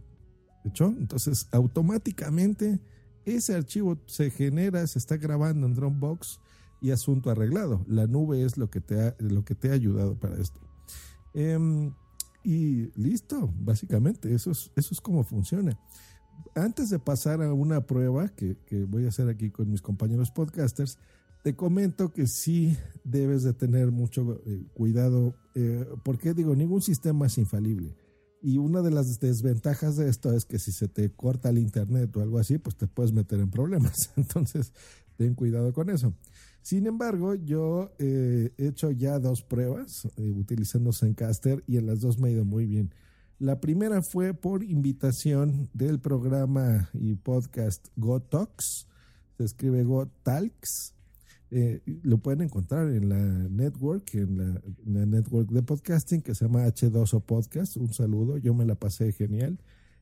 ¿Hecho? 0.65 0.95
Entonces, 0.99 1.47
automáticamente 1.53 2.81
ese 3.27 3.55
archivo 3.55 3.99
se 4.07 4.31
genera, 4.31 4.87
se 4.87 4.99
está 4.99 5.19
grabando 5.19 5.67
en 5.67 5.75
Dropbox 5.75 6.41
y 6.81 6.91
asunto 6.91 7.29
arreglado. 7.29 7.85
La 7.87 8.07
nube 8.07 8.43
es 8.43 8.57
lo 8.57 8.71
que 8.71 8.81
te 8.81 8.99
ha, 8.99 9.15
lo 9.19 9.45
que 9.45 9.55
te 9.55 9.69
ha 9.69 9.75
ayudado 9.75 10.19
para 10.19 10.41
esto. 10.41 10.59
Em, 11.35 11.93
y 12.43 12.91
listo, 12.99 13.53
básicamente, 13.59 14.35
eso 14.35 14.53
es, 14.53 14.73
eso 14.75 14.95
es 14.95 15.03
como 15.03 15.23
funciona 15.23 15.79
antes 16.55 16.91
de 16.91 16.99
pasar 16.99 17.43
a 17.43 17.53
una 17.53 17.87
prueba 17.87 18.29
que, 18.29 18.57
voy 18.89 19.05
a 19.05 19.09
hacer 19.09 19.29
aquí 19.29 19.51
con 19.51 19.71
mis 19.71 19.83
compañeros 19.83 20.31
podcasters, 20.31 20.99
te 21.43 21.55
comento 21.55 22.13
que 22.13 22.27
sí 22.27 22.77
debes 23.05 23.43
de 23.43 23.53
tener 23.53 23.91
mucho 23.91 24.41
eh, 24.47 24.67
cuidado, 24.75 25.35
eh, 25.55 25.87
porque 26.03 26.35
digo, 26.35 26.57
ningún 26.57 26.83
sistema 26.83 27.27
es 27.27 27.39
infalible. 27.39 27.95
Y 28.43 28.59
una 28.59 28.83
de 28.83 28.91
las 28.91 29.19
desventajas 29.19 29.97
de 29.97 30.09
esto 30.09 30.33
es 30.33 30.45
que 30.45 30.59
si 30.59 30.73
se 30.73 30.89
te 30.89 31.11
corta 31.11 31.51
el 31.51 31.59
internet 31.59 32.17
o 32.17 32.23
algo 32.23 32.39
así, 32.39 32.59
pues 32.59 32.77
te 32.77 32.87
puedes 32.87 33.13
meter 33.13 33.41
en 33.41 33.51
problemas. 33.51 34.11
Entonces, 34.17 34.73
ten 35.17 35.35
cuidado 35.35 35.73
con 35.73 35.91
eso. 35.91 36.15
Sin 36.63 36.87
embargo, 36.87 37.35
yo 37.35 37.93
eh, 37.99 38.53
he 38.59 38.67
hecho 38.67 38.91
ya 38.91 39.19
dos 39.19 39.43
pruebas 39.43 40.09
utilizando 40.17 40.93
Zencaster 40.93 41.63
y 41.67 41.77
en 41.77 41.87
las 41.87 42.01
dos 42.01 42.19
me 42.19 42.29
ha 42.29 42.33
ido 42.33 42.45
muy 42.45 42.67
bien. 42.67 42.93
La 43.39 43.61
primera 43.61 44.01
fue 44.01 44.33
por 44.33 44.65
invitación 44.65 45.69
del 45.75 46.01
programa 46.01 46.89
y 46.95 47.17
podcast 47.17 47.87
Go 47.95 48.19
Talks. 48.21 48.87
Se 49.37 49.45
escribe 49.45 49.85
Go 49.85 50.07
Talks. 50.23 50.95
Eh, 51.51 51.83
lo 52.03 52.17
pueden 52.17 52.41
encontrar 52.41 52.89
en 52.89 53.11
la 53.11 53.19
network, 53.19 54.15
en 54.15 54.39
la, 54.39 55.05
network 55.05 55.51
de 55.51 55.63
podcasting 55.63 56.23
que 56.23 56.35
se 56.35 56.47
llama 56.47 56.65
H2O 56.65 57.21
Podcast. 57.27 57.77
Un 57.77 57.93
saludo, 57.93 58.39
yo 58.39 58.55
me 58.55 58.65
la 58.65 58.75
pasé 58.75 59.13
genial. 59.13 59.59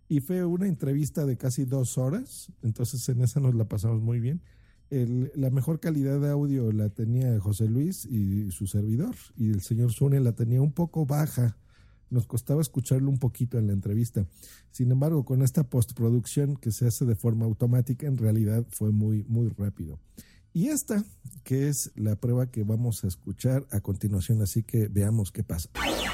Y 0.08 0.20
fue 0.20 0.44
una 0.44 0.68
entrevista 0.68 1.26
de 1.26 1.36
casi 1.36 1.64
dos 1.64 1.98
horas, 1.98 2.52
entonces 2.62 3.08
en 3.08 3.20
esa 3.20 3.40
nos 3.40 3.56
la 3.56 3.64
pasamos 3.64 4.00
muy 4.00 4.20
bien. 4.20 4.42
la 4.90 5.50
mejor 5.50 5.80
calidad 5.80 6.20
de 6.20 6.30
audio 6.30 6.70
la 6.70 6.88
tenía 6.88 7.40
José 7.40 7.66
Luis 7.66 8.04
y 8.04 8.52
su 8.52 8.68
servidor, 8.68 9.16
y 9.36 9.50
el 9.50 9.60
señor 9.60 9.92
Zune 9.92 10.20
la 10.20 10.36
tenía 10.36 10.62
un 10.62 10.72
poco 10.72 11.04
baja 11.04 11.56
nos 12.10 12.26
costaba 12.26 12.60
escucharlo 12.60 13.10
un 13.10 13.18
poquito 13.18 13.58
en 13.58 13.66
la 13.66 13.72
entrevista. 13.72 14.26
Sin 14.70 14.90
embargo, 14.90 15.24
con 15.24 15.42
esta 15.42 15.64
postproducción 15.64 16.56
que 16.56 16.72
se 16.72 16.86
hace 16.86 17.04
de 17.04 17.14
forma 17.14 17.44
automática, 17.44 18.06
en 18.06 18.16
realidad 18.16 18.64
fue 18.70 18.92
muy, 18.92 19.24
muy 19.24 19.48
rápido. 19.48 19.98
Y 20.56 20.68
esta, 20.68 21.04
que 21.42 21.68
es 21.68 21.90
la 21.96 22.14
prueba 22.14 22.46
que 22.46 22.62
vamos 22.62 23.02
a 23.02 23.08
escuchar 23.08 23.66
a 23.72 23.80
continuación, 23.80 24.40
así 24.40 24.62
que 24.62 24.86
veamos 24.86 25.32
qué 25.32 25.42
pasa. 25.42 25.68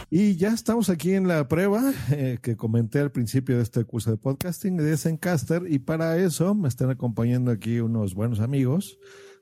Y 0.09 0.37
ya 0.37 0.55
estamos 0.55 0.89
aquí 0.89 1.13
en 1.13 1.29
la 1.29 1.47
prueba 1.47 1.93
eh, 2.11 2.39
que 2.41 2.57
comenté 2.57 3.01
al 3.01 3.13
principio 3.13 3.59
de 3.59 3.63
este 3.63 3.85
curso 3.85 4.11
de 4.11 4.17
podcasting 4.17 4.79
de 4.79 4.97
Zencaster 4.97 5.65
y 5.69 5.79
para 5.79 6.17
eso 6.17 6.55
me 6.55 6.69
están 6.69 6.89
acompañando 6.89 7.51
aquí 7.51 7.81
unos 7.81 8.15
buenos 8.15 8.41
amigos. 8.41 8.99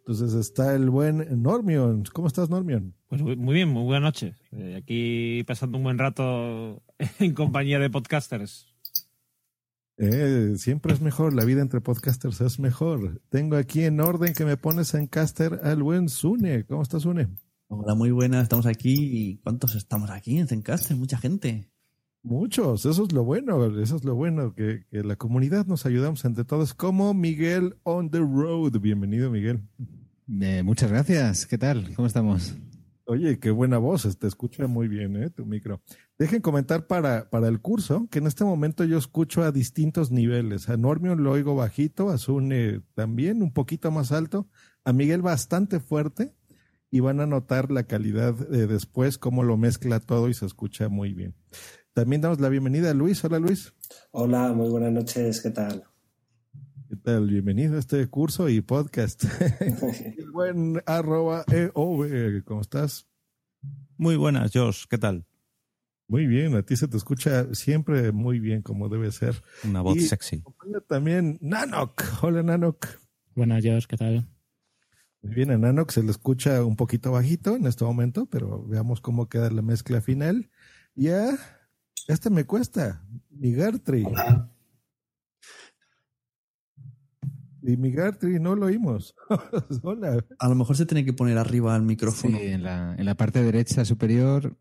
Entonces 0.08 0.32
está 0.32 0.74
el 0.74 0.88
buen 0.88 1.42
Normion. 1.42 2.02
¿Cómo 2.14 2.28
estás, 2.28 2.48
Normion? 2.48 2.94
Pues 3.08 3.20
muy 3.20 3.54
bien, 3.54 3.68
muy 3.68 3.82
buena 3.84 4.06
noche. 4.06 4.36
Eh, 4.52 4.74
aquí 4.74 5.44
pasando 5.44 5.76
un 5.76 5.84
buen 5.84 5.98
rato 5.98 6.82
en 7.18 7.34
compañía 7.34 7.78
de 7.78 7.90
podcasters. 7.90 8.74
Eh, 9.98 10.54
siempre 10.56 10.94
es 10.94 11.02
mejor, 11.02 11.34
la 11.34 11.44
vida 11.44 11.60
entre 11.60 11.82
podcasters 11.82 12.40
es 12.40 12.58
mejor. 12.58 13.20
Tengo 13.28 13.56
aquí 13.56 13.82
en 13.82 14.00
orden 14.00 14.32
que 14.32 14.46
me 14.46 14.56
pones 14.56 14.94
en 14.94 15.08
caster 15.08 15.60
al 15.62 15.82
buen 15.82 16.08
Sune. 16.08 16.64
¿Cómo 16.64 16.80
estás, 16.80 17.02
Sune? 17.02 17.28
Hola, 17.66 17.94
muy 17.94 18.10
buena, 18.10 18.40
estamos 18.40 18.64
aquí. 18.64 18.94
¿Y 18.96 19.36
cuántos 19.36 19.74
estamos 19.74 20.08
aquí 20.08 20.38
en 20.38 20.48
Zencaster? 20.48 20.96
Mucha 20.96 21.18
gente. 21.18 21.68
Muchos, 22.22 22.86
eso 22.86 23.04
es 23.04 23.12
lo 23.12 23.24
bueno, 23.24 23.78
eso 23.78 23.96
es 23.96 24.04
lo 24.04 24.14
bueno, 24.14 24.54
que, 24.54 24.84
que 24.90 25.04
la 25.04 25.16
comunidad 25.16 25.66
nos 25.66 25.86
ayudamos 25.86 26.24
entre 26.24 26.44
todos, 26.44 26.74
como 26.74 27.14
Miguel 27.14 27.76
on 27.84 28.10
the 28.10 28.18
road. 28.18 28.72
Bienvenido, 28.80 29.30
Miguel. 29.30 29.60
Eh, 30.28 30.62
muchas 30.62 30.90
gracias. 30.90 31.46
¿Qué 31.46 31.58
tal? 31.58 31.94
¿Cómo 31.94 32.06
estamos? 32.06 32.54
Oye, 33.04 33.38
qué 33.38 33.50
buena 33.50 33.78
voz, 33.78 34.18
te 34.18 34.26
escucha 34.26 34.66
muy 34.66 34.86
bien, 34.86 35.16
¿eh? 35.16 35.30
Tu 35.30 35.46
micro. 35.46 35.80
Dejen 36.18 36.42
comentar 36.42 36.86
para, 36.86 37.30
para 37.30 37.48
el 37.48 37.62
curso 37.62 38.06
que 38.10 38.18
en 38.18 38.26
este 38.26 38.44
momento 38.44 38.84
yo 38.84 38.98
escucho 38.98 39.42
a 39.42 39.50
distintos 39.50 40.10
niveles. 40.10 40.68
A 40.68 40.76
Normion 40.76 41.24
lo 41.24 41.32
oigo 41.32 41.56
bajito, 41.56 42.10
a 42.10 42.18
Sune 42.18 42.82
también 42.92 43.42
un 43.42 43.54
poquito 43.54 43.90
más 43.90 44.12
alto, 44.12 44.46
a 44.84 44.92
Miguel 44.92 45.22
bastante 45.22 45.80
fuerte 45.80 46.34
y 46.90 47.00
van 47.00 47.20
a 47.20 47.26
notar 47.26 47.70
la 47.70 47.84
calidad 47.84 48.34
de 48.34 48.66
después, 48.66 49.16
cómo 49.16 49.42
lo 49.42 49.56
mezcla 49.56 50.00
todo 50.00 50.28
y 50.28 50.34
se 50.34 50.44
escucha 50.44 50.90
muy 50.90 51.14
bien. 51.14 51.34
También 51.94 52.20
damos 52.20 52.40
la 52.40 52.50
bienvenida 52.50 52.90
a 52.90 52.94
Luis. 52.94 53.24
Hola 53.24 53.38
Luis. 53.38 53.72
Hola, 54.10 54.52
muy 54.52 54.68
buenas 54.68 54.92
noches, 54.92 55.40
¿qué 55.40 55.48
tal? 55.48 55.84
¿Qué 56.88 56.96
tal? 56.96 57.28
Bienvenido 57.28 57.76
a 57.76 57.80
este 57.80 58.06
curso 58.06 58.48
y 58.48 58.62
podcast. 58.62 59.22
El 59.60 60.30
buen 60.30 60.82
arroba 60.86 61.44
EOV, 61.46 62.42
¿cómo 62.46 62.62
estás? 62.62 63.06
Muy 63.98 64.16
buenas, 64.16 64.52
Josh, 64.54 64.84
¿qué 64.88 64.96
tal? 64.96 65.26
Muy 66.06 66.26
bien, 66.26 66.56
a 66.56 66.62
ti 66.62 66.76
se 66.76 66.88
te 66.88 66.96
escucha 66.96 67.54
siempre 67.54 68.10
muy 68.12 68.40
bien, 68.40 68.62
como 68.62 68.88
debe 68.88 69.12
ser. 69.12 69.34
Una 69.64 69.82
voz 69.82 69.98
Y 69.98 70.00
sexy. 70.00 70.42
También 70.88 71.36
Nanok. 71.42 72.02
Hola 72.22 72.42
Nanok. 72.42 72.86
Buenas, 73.34 73.62
Josh, 73.62 73.84
¿qué 73.84 73.98
tal? 73.98 74.26
Muy 75.20 75.34
bien, 75.34 75.50
a 75.50 75.58
Nanok 75.58 75.90
se 75.90 76.02
le 76.02 76.10
escucha 76.10 76.64
un 76.64 76.76
poquito 76.76 77.12
bajito 77.12 77.54
en 77.54 77.66
este 77.66 77.84
momento, 77.84 78.24
pero 78.24 78.66
veamos 78.66 79.02
cómo 79.02 79.28
queda 79.28 79.50
la 79.50 79.60
mezcla 79.60 80.00
final. 80.00 80.48
Ya, 80.94 81.36
este 82.06 82.30
me 82.30 82.46
cuesta. 82.46 83.04
Mi 83.28 83.52
Gartry. 83.52 84.06
Y 87.62 87.76
mi 87.76 87.90
Gartry 87.90 88.38
no 88.38 88.54
lo 88.54 88.66
oímos. 88.66 89.14
Hola. 89.82 90.24
A 90.38 90.48
lo 90.48 90.54
mejor 90.54 90.76
se 90.76 90.86
tiene 90.86 91.04
que 91.04 91.12
poner 91.12 91.38
arriba 91.38 91.74
el 91.76 91.82
micrófono. 91.82 92.38
Sí, 92.38 92.46
en 92.46 92.62
la, 92.62 92.94
en 92.96 93.04
la 93.04 93.16
parte 93.16 93.42
derecha 93.42 93.84
superior 93.84 94.56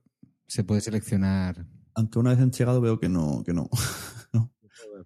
se 0.47 0.63
puede 0.63 0.81
seleccionar. 0.81 1.65
Aunque 1.93 2.19
una 2.19 2.31
vez 2.31 2.39
han 2.39 2.51
llegado 2.51 2.81
veo 2.81 2.99
que 2.99 3.09
no, 3.09 3.43
que 3.45 3.53
no. 3.53 3.69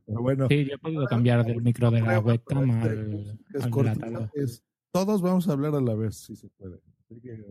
Pero 0.05 0.21
bueno, 0.21 0.47
Sí, 0.49 0.65
yo 0.65 0.75
he 0.75 0.77
podido 0.77 1.05
cambiar 1.05 1.45
del 1.45 1.61
micro 1.61 1.91
de 1.91 2.01
la 2.01 2.19
webcam 2.19 2.69
al, 2.81 3.39
es 3.53 3.63
al 3.63 3.71
latado. 3.85 4.29
es- 4.33 4.63
todos 4.93 5.21
vamos 5.21 5.47
a 5.47 5.53
hablar 5.53 5.73
a 5.75 5.79
la 5.81 5.95
vez, 5.95 6.15
si 6.17 6.35
se 6.35 6.49
puede. 6.49 6.81
Así 7.05 7.21
que, 7.21 7.41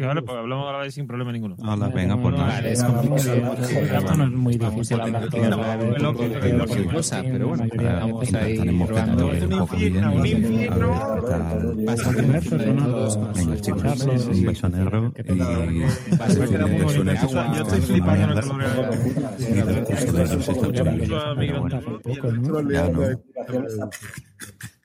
Vale, 0.00 0.22
pues 0.22 0.38
hablamos 0.38 0.68
a 0.68 0.72
la 0.72 0.78
vez 0.78 0.94
sin 0.94 1.06
problema 1.06 1.32
ninguno. 1.32 1.56
Hola, 1.58 1.88
venga, 1.88 2.16
pues 2.16 2.34
nada. 2.36 2.58
Es 2.60 2.82
complicado. 2.82 4.16
no 4.16 4.24
es 4.24 4.30
muy 4.30 4.56
difícil 4.56 5.00
hablar 5.00 5.28
cualquier 6.66 6.86
cosa, 6.92 7.22
pero 7.22 7.48
bueno, 7.48 7.64
de 9.40 9.46
un 9.46 9.58
poco 9.58 9.76
bien 9.76 9.94
y 10.24 10.28
y 10.28 10.68
Venga, 13.34 13.56
chicos, 13.60 14.08
y- 14.32 14.44
beso 14.44 14.68
negro 14.68 15.12
y 15.16 15.20
y 15.22 15.34
Yo 17.54 17.62
estoy 17.62 17.80
flipando 17.80 18.40
el 18.40 18.46
color. 18.48 18.64
Y. 22.04 23.18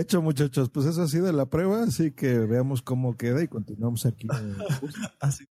Hecho, 0.00 0.22
muchachos, 0.22 0.70
pues 0.70 0.86
eso 0.86 1.02
ha 1.02 1.08
sido 1.08 1.30
la 1.30 1.50
prueba, 1.50 1.82
así 1.82 2.10
que 2.12 2.38
veamos 2.38 2.80
cómo 2.80 3.18
queda 3.18 3.42
y 3.42 3.48
continuamos 3.48 4.06
aquí. 4.06 4.28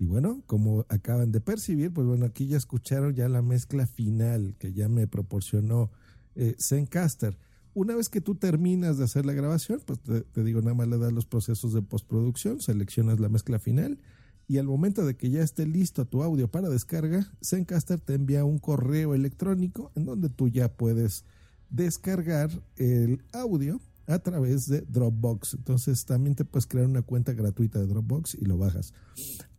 Y 0.00 0.06
bueno, 0.06 0.42
como 0.46 0.86
acaban 0.88 1.30
de 1.30 1.42
percibir, 1.42 1.92
pues 1.92 2.06
bueno, 2.06 2.24
aquí 2.24 2.46
ya 2.46 2.56
escucharon 2.56 3.14
ya 3.14 3.28
la 3.28 3.42
mezcla 3.42 3.86
final 3.86 4.56
que 4.58 4.72
ya 4.72 4.88
me 4.88 5.06
proporcionó 5.06 5.90
eh, 6.36 6.56
Zencaster. 6.58 7.38
Una 7.74 7.94
vez 7.94 8.08
que 8.08 8.22
tú 8.22 8.34
terminas 8.34 8.96
de 8.96 9.04
hacer 9.04 9.26
la 9.26 9.34
grabación, 9.34 9.82
pues 9.84 10.00
te, 10.00 10.22
te 10.22 10.42
digo, 10.42 10.62
nada 10.62 10.72
más 10.72 10.88
le 10.88 10.96
das 10.96 11.12
los 11.12 11.26
procesos 11.26 11.74
de 11.74 11.82
postproducción, 11.82 12.60
seleccionas 12.60 13.20
la 13.20 13.28
mezcla 13.28 13.58
final 13.58 14.00
y 14.48 14.56
al 14.56 14.66
momento 14.66 15.04
de 15.04 15.16
que 15.16 15.28
ya 15.28 15.42
esté 15.42 15.66
listo 15.66 16.06
tu 16.06 16.22
audio 16.22 16.48
para 16.48 16.70
descarga, 16.70 17.30
Zencaster 17.44 18.00
te 18.00 18.14
envía 18.14 18.46
un 18.46 18.58
correo 18.58 19.14
electrónico 19.14 19.92
en 19.94 20.06
donde 20.06 20.30
tú 20.30 20.48
ya 20.48 20.72
puedes 20.72 21.26
descargar 21.70 22.50
el 22.76 23.22
audio 23.32 23.80
a 24.06 24.18
través 24.18 24.66
de 24.66 24.82
Dropbox. 24.82 25.54
Entonces 25.54 26.04
también 26.04 26.34
te 26.34 26.44
puedes 26.44 26.66
crear 26.66 26.86
una 26.86 27.02
cuenta 27.02 27.32
gratuita 27.32 27.78
de 27.78 27.86
Dropbox 27.86 28.34
y 28.34 28.44
lo 28.44 28.58
bajas. 28.58 28.92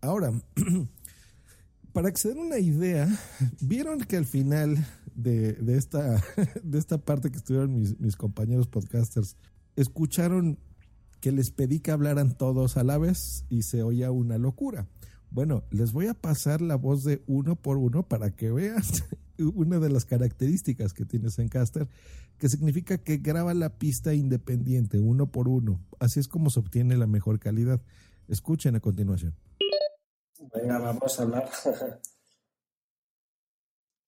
Ahora, 0.02 0.34
para 1.94 2.10
acceder 2.10 2.38
a 2.38 2.42
una 2.42 2.60
idea, 2.60 3.08
vieron 3.62 4.00
que 4.00 4.18
al 4.18 4.26
final 4.26 4.86
de, 5.16 5.54
de 5.54 5.78
esta, 5.78 6.24
de 6.64 6.78
esta 6.78 6.98
parte 6.98 7.32
que 7.32 7.38
estuvieron 7.38 7.74
mis, 7.74 8.00
mis 8.00 8.16
compañeros 8.16 8.68
podcasters, 8.68 9.38
escucharon 9.76 10.60
que 11.22 11.32
les 11.32 11.52
pedí 11.52 11.80
que 11.80 11.92
hablaran 11.92 12.36
todos 12.36 12.78
a 12.78 12.84
la 12.84 12.98
vez 12.98 13.46
y 13.50 13.62
se 13.64 13.84
oía 13.84 14.12
una 14.12 14.38
locura. 14.38 14.88
Bueno, 15.30 15.64
les 15.70 15.94
voy 15.94 16.08
a 16.08 16.14
pasar 16.14 16.62
la 16.62 16.76
voz 16.76 17.06
de 17.06 17.24
uno 17.26 17.56
por 17.56 17.78
uno 17.78 18.04
para 18.04 18.32
que 18.32 18.52
vean 18.52 18.82
una 19.42 19.80
de 19.80 19.90
las 19.90 20.06
características 20.06 20.94
que 20.94 21.06
tiene 21.06 21.30
Zencaster, 21.30 21.88
que 22.38 22.50
significa 22.50 22.98
que 22.98 23.18
graba 23.18 23.54
la 23.54 23.78
pista 23.78 24.14
independiente, 24.14 25.00
uno 25.00 25.32
por 25.32 25.48
uno. 25.48 25.84
Así 26.00 26.20
es 26.20 26.28
como 26.28 26.50
se 26.50 26.60
obtiene 26.60 26.98
la 26.98 27.08
mejor 27.08 27.40
calidad. 27.40 27.82
Escuchen 28.28 28.76
a 28.76 28.80
continuación. 28.80 29.36
Venga, 30.54 30.80
vamos 30.80 31.20
a 31.20 31.24
hablar. 31.24 31.50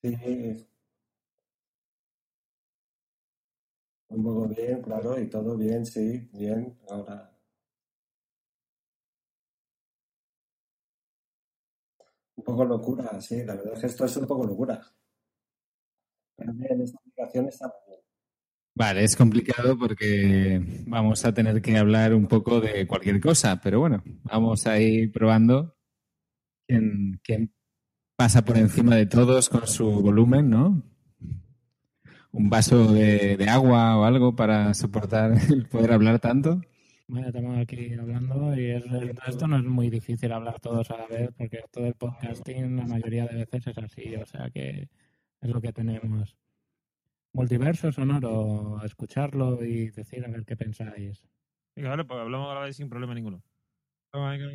Sí. 0.03 0.67
Un 4.09 4.23
poco 4.23 4.47
bien, 4.47 4.81
claro, 4.81 5.19
y 5.19 5.27
todo 5.29 5.57
bien, 5.57 5.85
sí, 5.85 6.29
bien. 6.33 6.77
Ahora. 6.89 7.31
Un 12.35 12.43
poco 12.43 12.65
locura, 12.65 13.19
sí, 13.21 13.43
la 13.43 13.55
verdad 13.55 13.73
es 13.75 13.79
que 13.79 13.87
esto 13.87 14.05
es 14.05 14.17
un 14.17 14.27
poco 14.27 14.45
locura. 14.45 14.81
Pero 16.35 16.53
bien, 16.53 16.81
esta 16.81 16.97
aplicación 16.99 17.47
está 17.47 17.67
muy 17.67 17.75
bien. 17.95 17.99
Vale, 18.75 19.03
es 19.03 19.15
complicado 19.15 19.77
porque 19.77 20.59
vamos 20.87 21.23
a 21.25 21.33
tener 21.33 21.61
que 21.61 21.77
hablar 21.77 22.13
un 22.15 22.27
poco 22.27 22.59
de 22.59 22.87
cualquier 22.87 23.19
cosa, 23.19 23.61
pero 23.61 23.79
bueno, 23.81 24.01
vamos 24.23 24.65
a 24.65 24.79
ir 24.79 25.11
probando 25.11 25.75
quién, 26.67 27.19
quién 27.23 27.53
pasa 28.15 28.43
por 28.43 28.57
encima 28.57 28.95
de 28.95 29.05
todos 29.05 29.49
con 29.49 29.67
su 29.67 29.85
volumen, 30.01 30.49
¿no? 30.49 30.81
Un 32.31 32.49
vaso 32.49 32.91
de, 32.91 33.37
de 33.37 33.47
agua 33.47 33.95
o 33.99 34.05
algo 34.05 34.35
para 34.35 34.73
soportar 34.73 35.33
el 35.51 35.67
poder 35.67 35.91
hablar 35.91 36.19
tanto. 36.19 36.61
Bueno, 37.07 37.27
estamos 37.27 37.59
aquí 37.59 37.93
hablando 37.93 38.55
y 38.59 38.71
es- 38.71 38.83
esto 39.27 39.45
no 39.47 39.57
es 39.57 39.63
muy 39.63 39.91
difícil 39.91 40.31
hablar 40.31 40.59
todos 40.59 40.89
a 40.89 40.97
la 40.97 41.05
vez 41.05 41.29
porque 41.37 41.59
todo 41.71 41.85
el 41.85 41.93
podcasting 41.93 42.75
la 42.77 42.85
mayoría 42.87 43.27
de 43.27 43.35
veces 43.45 43.67
es 43.67 43.77
así, 43.77 44.15
o 44.15 44.25
sea 44.25 44.49
que 44.49 44.89
es 45.43 45.49
lo 45.49 45.62
que 45.62 45.73
tenemos. 45.73 46.38
Multiverso 47.34 47.91
sonoro, 47.91 48.79
escucharlo 48.84 49.63
y 49.63 49.89
decir 49.89 50.25
a 50.25 50.29
ver 50.29 50.45
qué 50.45 50.56
pensáis. 50.56 51.21
Venga, 51.75 51.89
vale, 51.89 52.06
pues 52.06 52.19
hablamos 52.19 52.51
a 52.51 52.56
la 52.56 52.62
vez 52.62 52.75
sin 52.75 52.89
problema 52.89 53.13
ninguno. 53.13 53.43
Venga. 54.13 54.47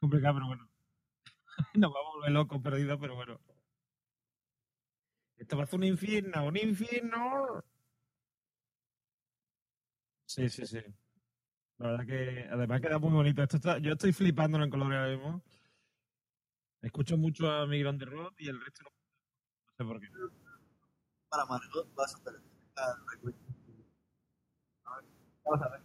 Complicado, 0.00 0.34
pero 0.34 0.46
bueno. 0.46 0.68
Nos 1.74 1.92
vamos 1.92 2.08
a 2.08 2.16
volver 2.16 2.32
locos, 2.32 2.62
perdidos, 2.62 2.98
pero 3.00 3.16
bueno. 3.16 3.40
Esto 5.36 5.56
parece 5.56 5.76
un 5.76 5.84
infierno, 5.84 6.46
un 6.46 6.56
infierno. 6.56 7.64
Sí, 10.26 10.48
sí, 10.48 10.66
sí. 10.66 10.78
La 11.78 11.90
verdad 11.90 12.06
que 12.06 12.48
además 12.50 12.80
queda 12.80 12.98
muy 12.98 13.10
bonito. 13.10 13.42
Esto 13.42 13.56
está, 13.56 13.78
yo 13.78 13.92
estoy 13.92 14.12
flipando 14.12 14.56
en 14.56 14.64
el 14.64 14.70
color 14.70 14.94
ahora 14.94 15.10
mismo. 15.10 15.42
Escucho 16.80 17.18
mucho 17.18 17.50
a 17.50 17.64
on 17.64 17.98
the 17.98 18.04
Road 18.04 18.32
y 18.38 18.48
el 18.48 18.60
resto 18.60 18.84
no, 18.84 18.90
no 18.90 19.01
sé 19.82 19.88
por 19.88 20.00
qué. 20.00 20.08
Para 21.28 21.44
Margot 21.46 21.94
vas 21.94 22.14
a 22.14 22.18
tener 22.24 22.40
que 22.40 23.34
Vamos 25.44 25.66
a 25.66 25.68
ver. 25.70 25.80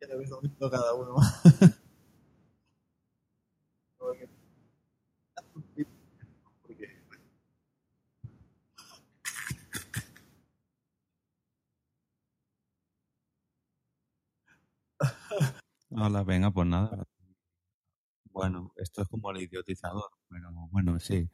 Ya 0.00 0.08
te 0.08 0.14
he 0.14 0.18
visto 0.18 0.70
cada 0.70 0.94
uno. 0.94 1.16
Hola, 15.90 16.22
venga, 16.24 16.50
pues 16.50 16.66
nada. 16.66 17.04
Bueno, 18.32 18.72
esto 18.76 19.02
es 19.02 19.08
como 19.08 19.30
el 19.30 19.42
idiotizador, 19.42 20.10
pero 20.28 20.50
bueno, 20.70 20.98
sí. 20.98 21.30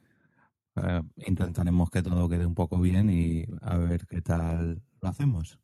Eh, 0.83 1.03
intentaremos 1.27 1.91
que 1.91 2.03
todo 2.03 2.29
quede 2.29 2.47
un 2.47 2.55
poco 2.55 2.79
bien 2.79 3.11
y 3.11 3.45
a 3.61 3.77
ver 3.77 4.07
qué 4.07 4.23
tal 4.23 4.83
lo 5.01 5.09
hacemos. 5.09 5.59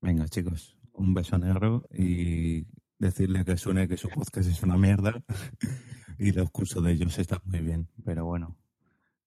Venga, 0.00 0.26
chicos, 0.28 0.76
un 0.92 1.14
beso 1.14 1.38
negro 1.38 1.86
y 1.92 2.66
decirle 2.98 3.44
que 3.44 3.56
suene 3.56 3.86
que 3.86 3.96
su 3.96 4.08
podcast 4.08 4.48
es 4.48 4.62
una 4.62 4.76
mierda 4.76 5.22
y 6.18 6.32
los 6.32 6.50
cursos 6.50 6.82
de 6.82 6.92
ellos 6.92 7.18
están 7.18 7.40
muy 7.44 7.60
bien, 7.60 7.88
pero 8.04 8.24
bueno, 8.24 8.56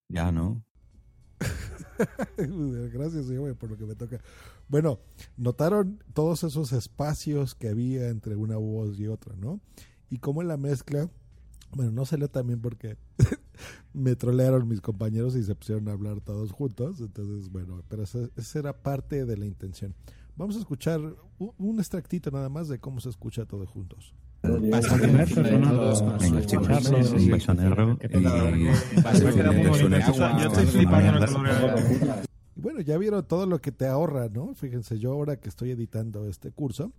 ya 0.09 0.31
no. 0.31 0.63
Gracias, 2.37 3.27
señor, 3.27 3.55
por 3.55 3.69
lo 3.69 3.77
que 3.77 3.85
me 3.85 3.95
toca. 3.95 4.19
Bueno, 4.67 4.99
notaron 5.37 6.03
todos 6.13 6.43
esos 6.43 6.73
espacios 6.73 7.55
que 7.55 7.69
había 7.69 8.09
entre 8.09 8.35
una 8.35 8.57
voz 8.57 8.99
y 8.99 9.07
otra, 9.07 9.35
¿no? 9.35 9.59
Y 10.09 10.17
cómo 10.17 10.41
en 10.41 10.47
la 10.47 10.57
mezcla, 10.57 11.09
bueno, 11.71 11.91
no 11.91 12.05
salió 12.05 12.29
también 12.29 12.61
porque 12.61 12.97
me 13.93 14.15
trolearon 14.15 14.67
mis 14.67 14.81
compañeros 14.81 15.35
y 15.35 15.43
se 15.43 15.55
pusieron 15.55 15.87
a 15.89 15.91
hablar 15.91 16.21
todos 16.21 16.51
juntos. 16.51 16.99
Entonces, 16.99 17.51
bueno, 17.51 17.83
pero 17.87 18.03
esa, 18.03 18.29
esa 18.35 18.59
era 18.59 18.73
parte 18.73 19.25
de 19.25 19.37
la 19.37 19.45
intención. 19.45 19.93
Vamos 20.35 20.55
a 20.55 20.59
escuchar 20.59 20.99
un, 21.37 21.51
un 21.57 21.79
extractito 21.79 22.31
nada 22.31 22.49
más 22.49 22.67
de 22.67 22.79
cómo 22.79 22.99
se 22.99 23.09
escucha 23.09 23.45
todo 23.45 23.65
juntos. 23.65 24.13
Y 32.55 32.61
bueno, 32.61 32.81
ya 32.81 32.97
vieron 32.97 33.25
todo 33.25 33.45
lo 33.45 33.61
que 33.61 33.71
te 33.71 33.87
ahorra, 33.87 34.27
¿no? 34.27 34.53
Fíjense, 34.53 34.99
yo 34.99 35.13
ahora 35.13 35.37
que 35.37 35.47
estoy 35.47 35.71
editando 35.71 36.27
este 36.27 36.51
curso, 36.51 36.91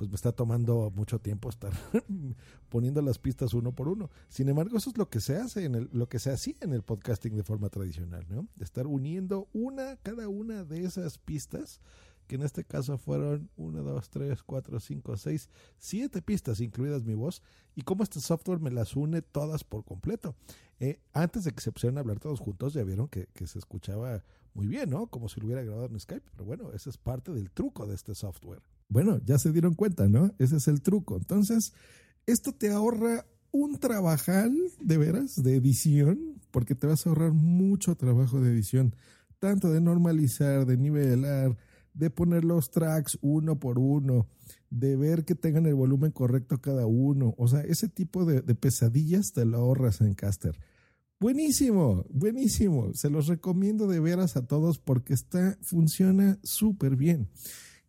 pues 0.00 0.08
me 0.08 0.16
está 0.16 0.32
tomando 0.32 0.90
mucho 0.96 1.18
tiempo 1.18 1.50
estar 1.50 1.74
poniendo 2.70 3.02
las 3.02 3.18
pistas 3.18 3.52
uno 3.52 3.74
por 3.74 3.86
uno. 3.86 4.08
Sin 4.30 4.48
embargo, 4.48 4.78
eso 4.78 4.88
es 4.88 4.96
lo 4.96 5.10
que 5.10 5.20
se 5.20 5.36
hace 5.36 5.66
en 5.66 5.74
el, 5.74 5.90
lo 5.92 6.08
que 6.08 6.18
se 6.18 6.30
hacía 6.30 6.54
en 6.62 6.72
el 6.72 6.80
podcasting 6.82 7.36
de 7.36 7.42
forma 7.42 7.68
tradicional, 7.68 8.24
¿no? 8.30 8.48
Estar 8.60 8.86
uniendo 8.86 9.50
una, 9.52 9.96
cada 9.96 10.26
una 10.30 10.64
de 10.64 10.84
esas 10.84 11.18
pistas, 11.18 11.82
que 12.26 12.36
en 12.36 12.42
este 12.44 12.64
caso 12.64 12.96
fueron 12.96 13.50
una, 13.58 13.82
dos, 13.82 14.08
tres, 14.08 14.42
cuatro, 14.42 14.80
cinco, 14.80 15.18
seis, 15.18 15.50
siete 15.76 16.22
pistas, 16.22 16.62
incluidas 16.62 17.04
mi 17.04 17.12
voz, 17.12 17.42
y 17.74 17.82
cómo 17.82 18.02
este 18.02 18.20
software 18.20 18.60
me 18.60 18.70
las 18.70 18.96
une 18.96 19.20
todas 19.20 19.64
por 19.64 19.84
completo. 19.84 20.34
Eh, 20.78 20.98
antes 21.12 21.44
de 21.44 21.52
que 21.52 21.60
se 21.60 21.72
pusieran 21.72 21.98
a 21.98 22.00
hablar 22.00 22.20
todos 22.20 22.40
juntos, 22.40 22.72
ya 22.72 22.84
vieron 22.84 23.08
que, 23.08 23.26
que 23.34 23.46
se 23.46 23.58
escuchaba 23.58 24.24
muy 24.54 24.66
bien, 24.66 24.88
¿no? 24.88 25.08
Como 25.08 25.28
si 25.28 25.40
lo 25.40 25.44
hubiera 25.44 25.62
grabado 25.62 25.88
en 25.88 26.00
Skype, 26.00 26.30
pero 26.32 26.46
bueno, 26.46 26.72
ese 26.72 26.88
es 26.88 26.96
parte 26.96 27.32
del 27.32 27.50
truco 27.50 27.86
de 27.86 27.96
este 27.96 28.14
software. 28.14 28.62
Bueno, 28.90 29.20
ya 29.24 29.38
se 29.38 29.52
dieron 29.52 29.74
cuenta, 29.74 30.08
¿no? 30.08 30.34
Ese 30.38 30.56
es 30.56 30.68
el 30.68 30.82
truco. 30.82 31.16
Entonces, 31.16 31.72
esto 32.26 32.52
te 32.52 32.70
ahorra 32.70 33.24
un 33.52 33.78
trabajal, 33.78 34.52
de 34.80 34.98
veras, 34.98 35.40
de 35.42 35.56
edición, 35.56 36.40
porque 36.50 36.74
te 36.74 36.88
vas 36.88 37.06
a 37.06 37.10
ahorrar 37.10 37.32
mucho 37.32 37.94
trabajo 37.94 38.40
de 38.40 38.50
edición, 38.50 38.94
tanto 39.38 39.70
de 39.70 39.80
normalizar, 39.80 40.66
de 40.66 40.76
nivelar, 40.76 41.56
de 41.94 42.10
poner 42.10 42.44
los 42.44 42.70
tracks 42.70 43.16
uno 43.22 43.60
por 43.60 43.78
uno, 43.78 44.26
de 44.70 44.96
ver 44.96 45.24
que 45.24 45.36
tengan 45.36 45.66
el 45.66 45.74
volumen 45.76 46.10
correcto 46.10 46.60
cada 46.60 46.86
uno. 46.86 47.34
O 47.38 47.46
sea, 47.46 47.60
ese 47.60 47.88
tipo 47.88 48.24
de, 48.24 48.42
de 48.42 48.54
pesadillas 48.56 49.32
te 49.32 49.44
lo 49.44 49.58
ahorras 49.58 50.00
en 50.00 50.14
Caster. 50.14 50.58
Buenísimo, 51.20 52.06
buenísimo. 52.10 52.92
Se 52.94 53.08
los 53.08 53.28
recomiendo 53.28 53.86
de 53.86 54.00
veras 54.00 54.36
a 54.36 54.46
todos 54.46 54.78
porque 54.78 55.14
está, 55.14 55.58
funciona 55.62 56.38
súper 56.42 56.96
bien. 56.96 57.28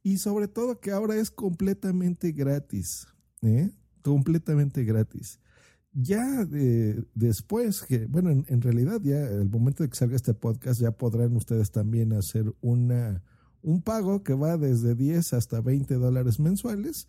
Y 0.03 0.17
sobre 0.17 0.47
todo 0.47 0.79
que 0.79 0.91
ahora 0.91 1.15
es 1.15 1.31
completamente 1.31 2.31
gratis. 2.31 3.07
¿eh? 3.41 3.71
Completamente 4.01 4.83
gratis. 4.83 5.39
Ya 5.93 6.45
de- 6.45 7.05
después, 7.13 7.81
que, 7.81 8.05
bueno, 8.05 8.29
en, 8.31 8.61
realidad 8.61 9.01
ya 9.03 9.19
el 9.27 9.49
momento 9.49 9.83
de 9.83 9.89
que 9.89 9.95
salga 9.95 10.15
este 10.15 10.33
podcast 10.33 10.79
ya 10.79 10.91
podrán 10.91 11.35
ustedes 11.35 11.71
también 11.71 12.13
hacer 12.13 12.53
una, 12.61 13.23
un 13.61 13.81
pago 13.81 14.23
que 14.23 14.33
va 14.33 14.57
desde 14.57 14.95
10 14.95 15.33
hasta 15.33 15.59
20 15.61 15.95
dólares 15.95 16.39
mensuales, 16.39 17.07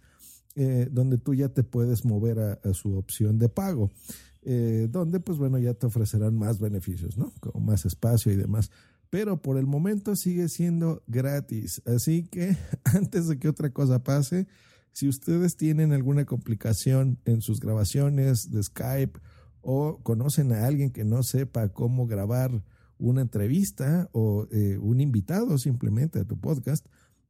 eh, 0.57 0.89
donde 0.91 1.17
tú 1.19 1.33
ya 1.35 1.49
te 1.49 1.63
puedes 1.63 2.05
mover 2.05 2.41
a, 2.41 2.53
a 2.65 2.75
su 2.75 2.97
opción 2.97 3.39
de 3.39 3.49
pago 3.49 3.91
eh, 4.43 4.89
donde 4.91 5.21
pues 5.21 5.39
bueno 5.39 5.59
ya 5.59 5.75
te 5.75 5.87
ofrecerán 5.87 6.37
más 6.37 6.59
beneficios, 6.59 7.17
¿no? 7.17 7.33
Como 7.41 7.65
más 7.65 7.85
espacio 7.87 8.33
y 8.33 8.37
demás. 8.37 8.71
Pero 9.13 9.43
por 9.43 9.59
el 9.59 9.67
momento 9.67 10.17
sigue 10.17 10.49
siendo 10.49 11.03
gratis. 11.07 11.83
Así 11.85 12.23
que 12.23 12.57
antes 12.85 13.29
de 13.29 13.39
que 13.39 13.47
otra 13.47 13.69
cosa 13.69 14.03
pase, 14.03 14.47
si 14.93 15.07
ustedes 15.07 15.59
tienen 15.59 15.93
alguna 15.93 16.25
complicación 16.25 17.19
en 17.27 17.43
sus 17.43 17.61
grabaciones 17.61 18.51
de 18.51 18.63
Skype 18.63 19.21
o 19.61 20.01
conocen 20.03 20.53
a 20.53 20.67
alguien 20.67 20.93
que 20.93 21.05
no 21.05 21.23
sepa 21.23 21.69
cómo 21.69 22.07
grabar 22.07 22.65
una 22.97 23.21
entrevista 23.21 24.09
o 24.13 24.49
eh, 24.51 24.79
un 24.81 25.03
invitado 25.03 25.59
simplemente 25.59 26.19
a 26.21 26.25
tu 26.25 26.41
podcast, 26.41 26.87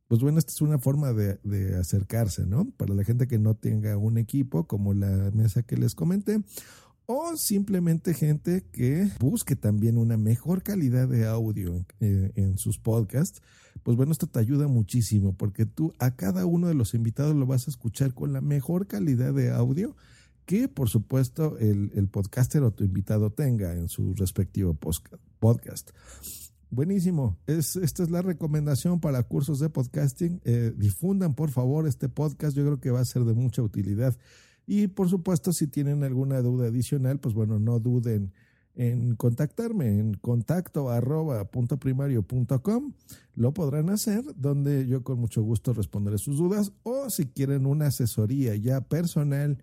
pues 0.06 0.20
bueno, 0.20 0.38
esta 0.38 0.52
es 0.52 0.60
una 0.60 0.78
forma 0.78 1.12
de, 1.12 1.40
de 1.42 1.74
acercarse, 1.74 2.46
¿no? 2.46 2.70
Para 2.76 2.94
la 2.94 3.02
gente 3.02 3.26
que 3.26 3.40
no 3.40 3.56
tenga 3.56 3.96
un 3.96 4.18
equipo 4.18 4.68
como 4.68 4.94
la 4.94 5.32
mesa 5.32 5.64
que 5.64 5.76
les 5.76 5.96
comenté, 5.96 6.38
o 7.12 7.36
simplemente 7.36 8.14
gente 8.14 8.64
que 8.72 9.08
busque 9.20 9.56
también 9.56 9.98
una 9.98 10.16
mejor 10.16 10.62
calidad 10.62 11.08
de 11.08 11.26
audio 11.26 11.74
en, 11.74 11.86
eh, 12.00 12.32
en 12.36 12.58
sus 12.58 12.78
podcasts, 12.78 13.42
pues 13.82 13.96
bueno, 13.96 14.12
esto 14.12 14.26
te 14.26 14.38
ayuda 14.38 14.68
muchísimo 14.68 15.34
porque 15.34 15.66
tú 15.66 15.92
a 15.98 16.16
cada 16.16 16.46
uno 16.46 16.68
de 16.68 16.74
los 16.74 16.94
invitados 16.94 17.34
lo 17.34 17.46
vas 17.46 17.66
a 17.66 17.70
escuchar 17.70 18.14
con 18.14 18.32
la 18.32 18.40
mejor 18.40 18.86
calidad 18.86 19.34
de 19.34 19.50
audio 19.50 19.96
que 20.46 20.68
por 20.68 20.88
supuesto 20.88 21.58
el, 21.58 21.92
el 21.94 22.08
podcaster 22.08 22.62
o 22.62 22.72
tu 22.72 22.84
invitado 22.84 23.30
tenga 23.30 23.74
en 23.74 23.88
su 23.88 24.14
respectivo 24.14 24.74
podcast. 25.38 25.90
Buenísimo. 26.70 27.36
Es, 27.46 27.76
esta 27.76 28.02
es 28.02 28.10
la 28.10 28.22
recomendación 28.22 28.98
para 28.98 29.22
cursos 29.24 29.58
de 29.58 29.68
podcasting. 29.68 30.40
Eh, 30.44 30.72
difundan 30.74 31.34
por 31.34 31.50
favor 31.50 31.86
este 31.86 32.08
podcast. 32.08 32.56
Yo 32.56 32.64
creo 32.64 32.80
que 32.80 32.90
va 32.90 33.00
a 33.00 33.04
ser 33.04 33.24
de 33.24 33.34
mucha 33.34 33.60
utilidad. 33.60 34.16
Y 34.66 34.86
por 34.86 35.08
supuesto, 35.08 35.52
si 35.52 35.66
tienen 35.66 36.04
alguna 36.04 36.40
duda 36.40 36.68
adicional, 36.68 37.18
pues 37.18 37.34
bueno, 37.34 37.58
no 37.58 37.80
duden 37.80 38.32
en 38.74 39.16
contactarme 39.16 39.98
en 39.98 40.14
contacto 40.14 40.88
arroba 40.88 41.44
punto 41.50 41.76
primario 41.76 42.22
punto 42.22 42.62
com. 42.62 42.92
Lo 43.34 43.52
podrán 43.52 43.90
hacer, 43.90 44.24
donde 44.36 44.86
yo 44.86 45.02
con 45.02 45.18
mucho 45.18 45.42
gusto 45.42 45.72
responderé 45.72 46.18
sus 46.18 46.38
dudas. 46.38 46.72
O 46.82 47.10
si 47.10 47.26
quieren 47.26 47.66
una 47.66 47.88
asesoría 47.88 48.56
ya 48.56 48.80
personal 48.80 49.58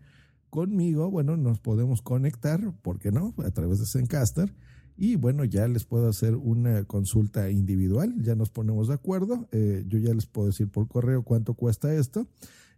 conmigo, 0.49 1.09
bueno, 1.09 1.37
nos 1.37 1.59
podemos 1.59 2.01
conectar, 2.01 2.73
¿por 2.81 2.99
qué 2.99 3.11
no? 3.11 3.33
A 3.37 3.51
través 3.51 3.79
de 3.79 3.85
Zencaster. 3.85 4.53
Y 4.97 5.15
bueno, 5.15 5.45
ya 5.45 5.67
les 5.67 5.85
puedo 5.85 6.09
hacer 6.09 6.35
una 6.35 6.83
consulta 6.83 7.49
individual, 7.49 8.13
ya 8.21 8.35
nos 8.35 8.49
ponemos 8.49 8.89
de 8.89 8.95
acuerdo. 8.95 9.47
Eh, 9.53 9.85
yo 9.87 9.97
ya 9.97 10.13
les 10.13 10.25
puedo 10.25 10.47
decir 10.47 10.69
por 10.69 10.87
correo 10.89 11.23
cuánto 11.23 11.53
cuesta 11.53 11.93
esto. 11.95 12.27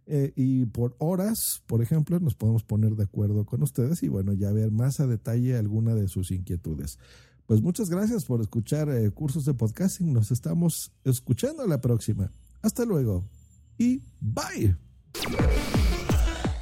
Eh, 0.06 0.32
y 0.34 0.66
por 0.66 0.96
horas, 0.98 1.62
por 1.66 1.82
ejemplo, 1.82 2.18
nos 2.18 2.34
podemos 2.34 2.64
poner 2.64 2.96
de 2.96 3.04
acuerdo 3.04 3.44
con 3.44 3.62
ustedes 3.62 4.02
y 4.02 4.08
bueno, 4.08 4.32
ya 4.32 4.52
ver 4.52 4.70
más 4.70 5.00
a 5.00 5.06
detalle 5.06 5.56
alguna 5.56 5.94
de 5.94 6.08
sus 6.08 6.30
inquietudes. 6.30 6.98
Pues 7.46 7.62
muchas 7.62 7.90
gracias 7.90 8.24
por 8.24 8.40
escuchar 8.40 8.88
eh, 8.88 9.10
cursos 9.10 9.44
de 9.44 9.54
podcasting. 9.54 10.12
Nos 10.12 10.30
estamos 10.30 10.92
escuchando 11.04 11.66
la 11.66 11.80
próxima. 11.80 12.30
Hasta 12.62 12.84
luego 12.84 13.24
y 13.78 14.02
bye. 14.20 14.76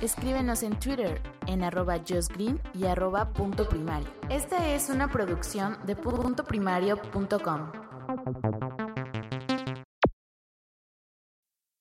Escríbenos 0.00 0.62
en 0.62 0.78
Twitter 0.78 1.20
en 1.46 1.62
arroba 1.62 1.98
justgreen 1.98 2.58
y 2.74 2.84
arroba 2.84 3.32
punto 3.34 3.68
primario. 3.68 4.08
Esta 4.30 4.74
es 4.74 4.88
una 4.88 5.10
producción 5.10 5.76
de 5.86 5.94
punto 5.94 6.44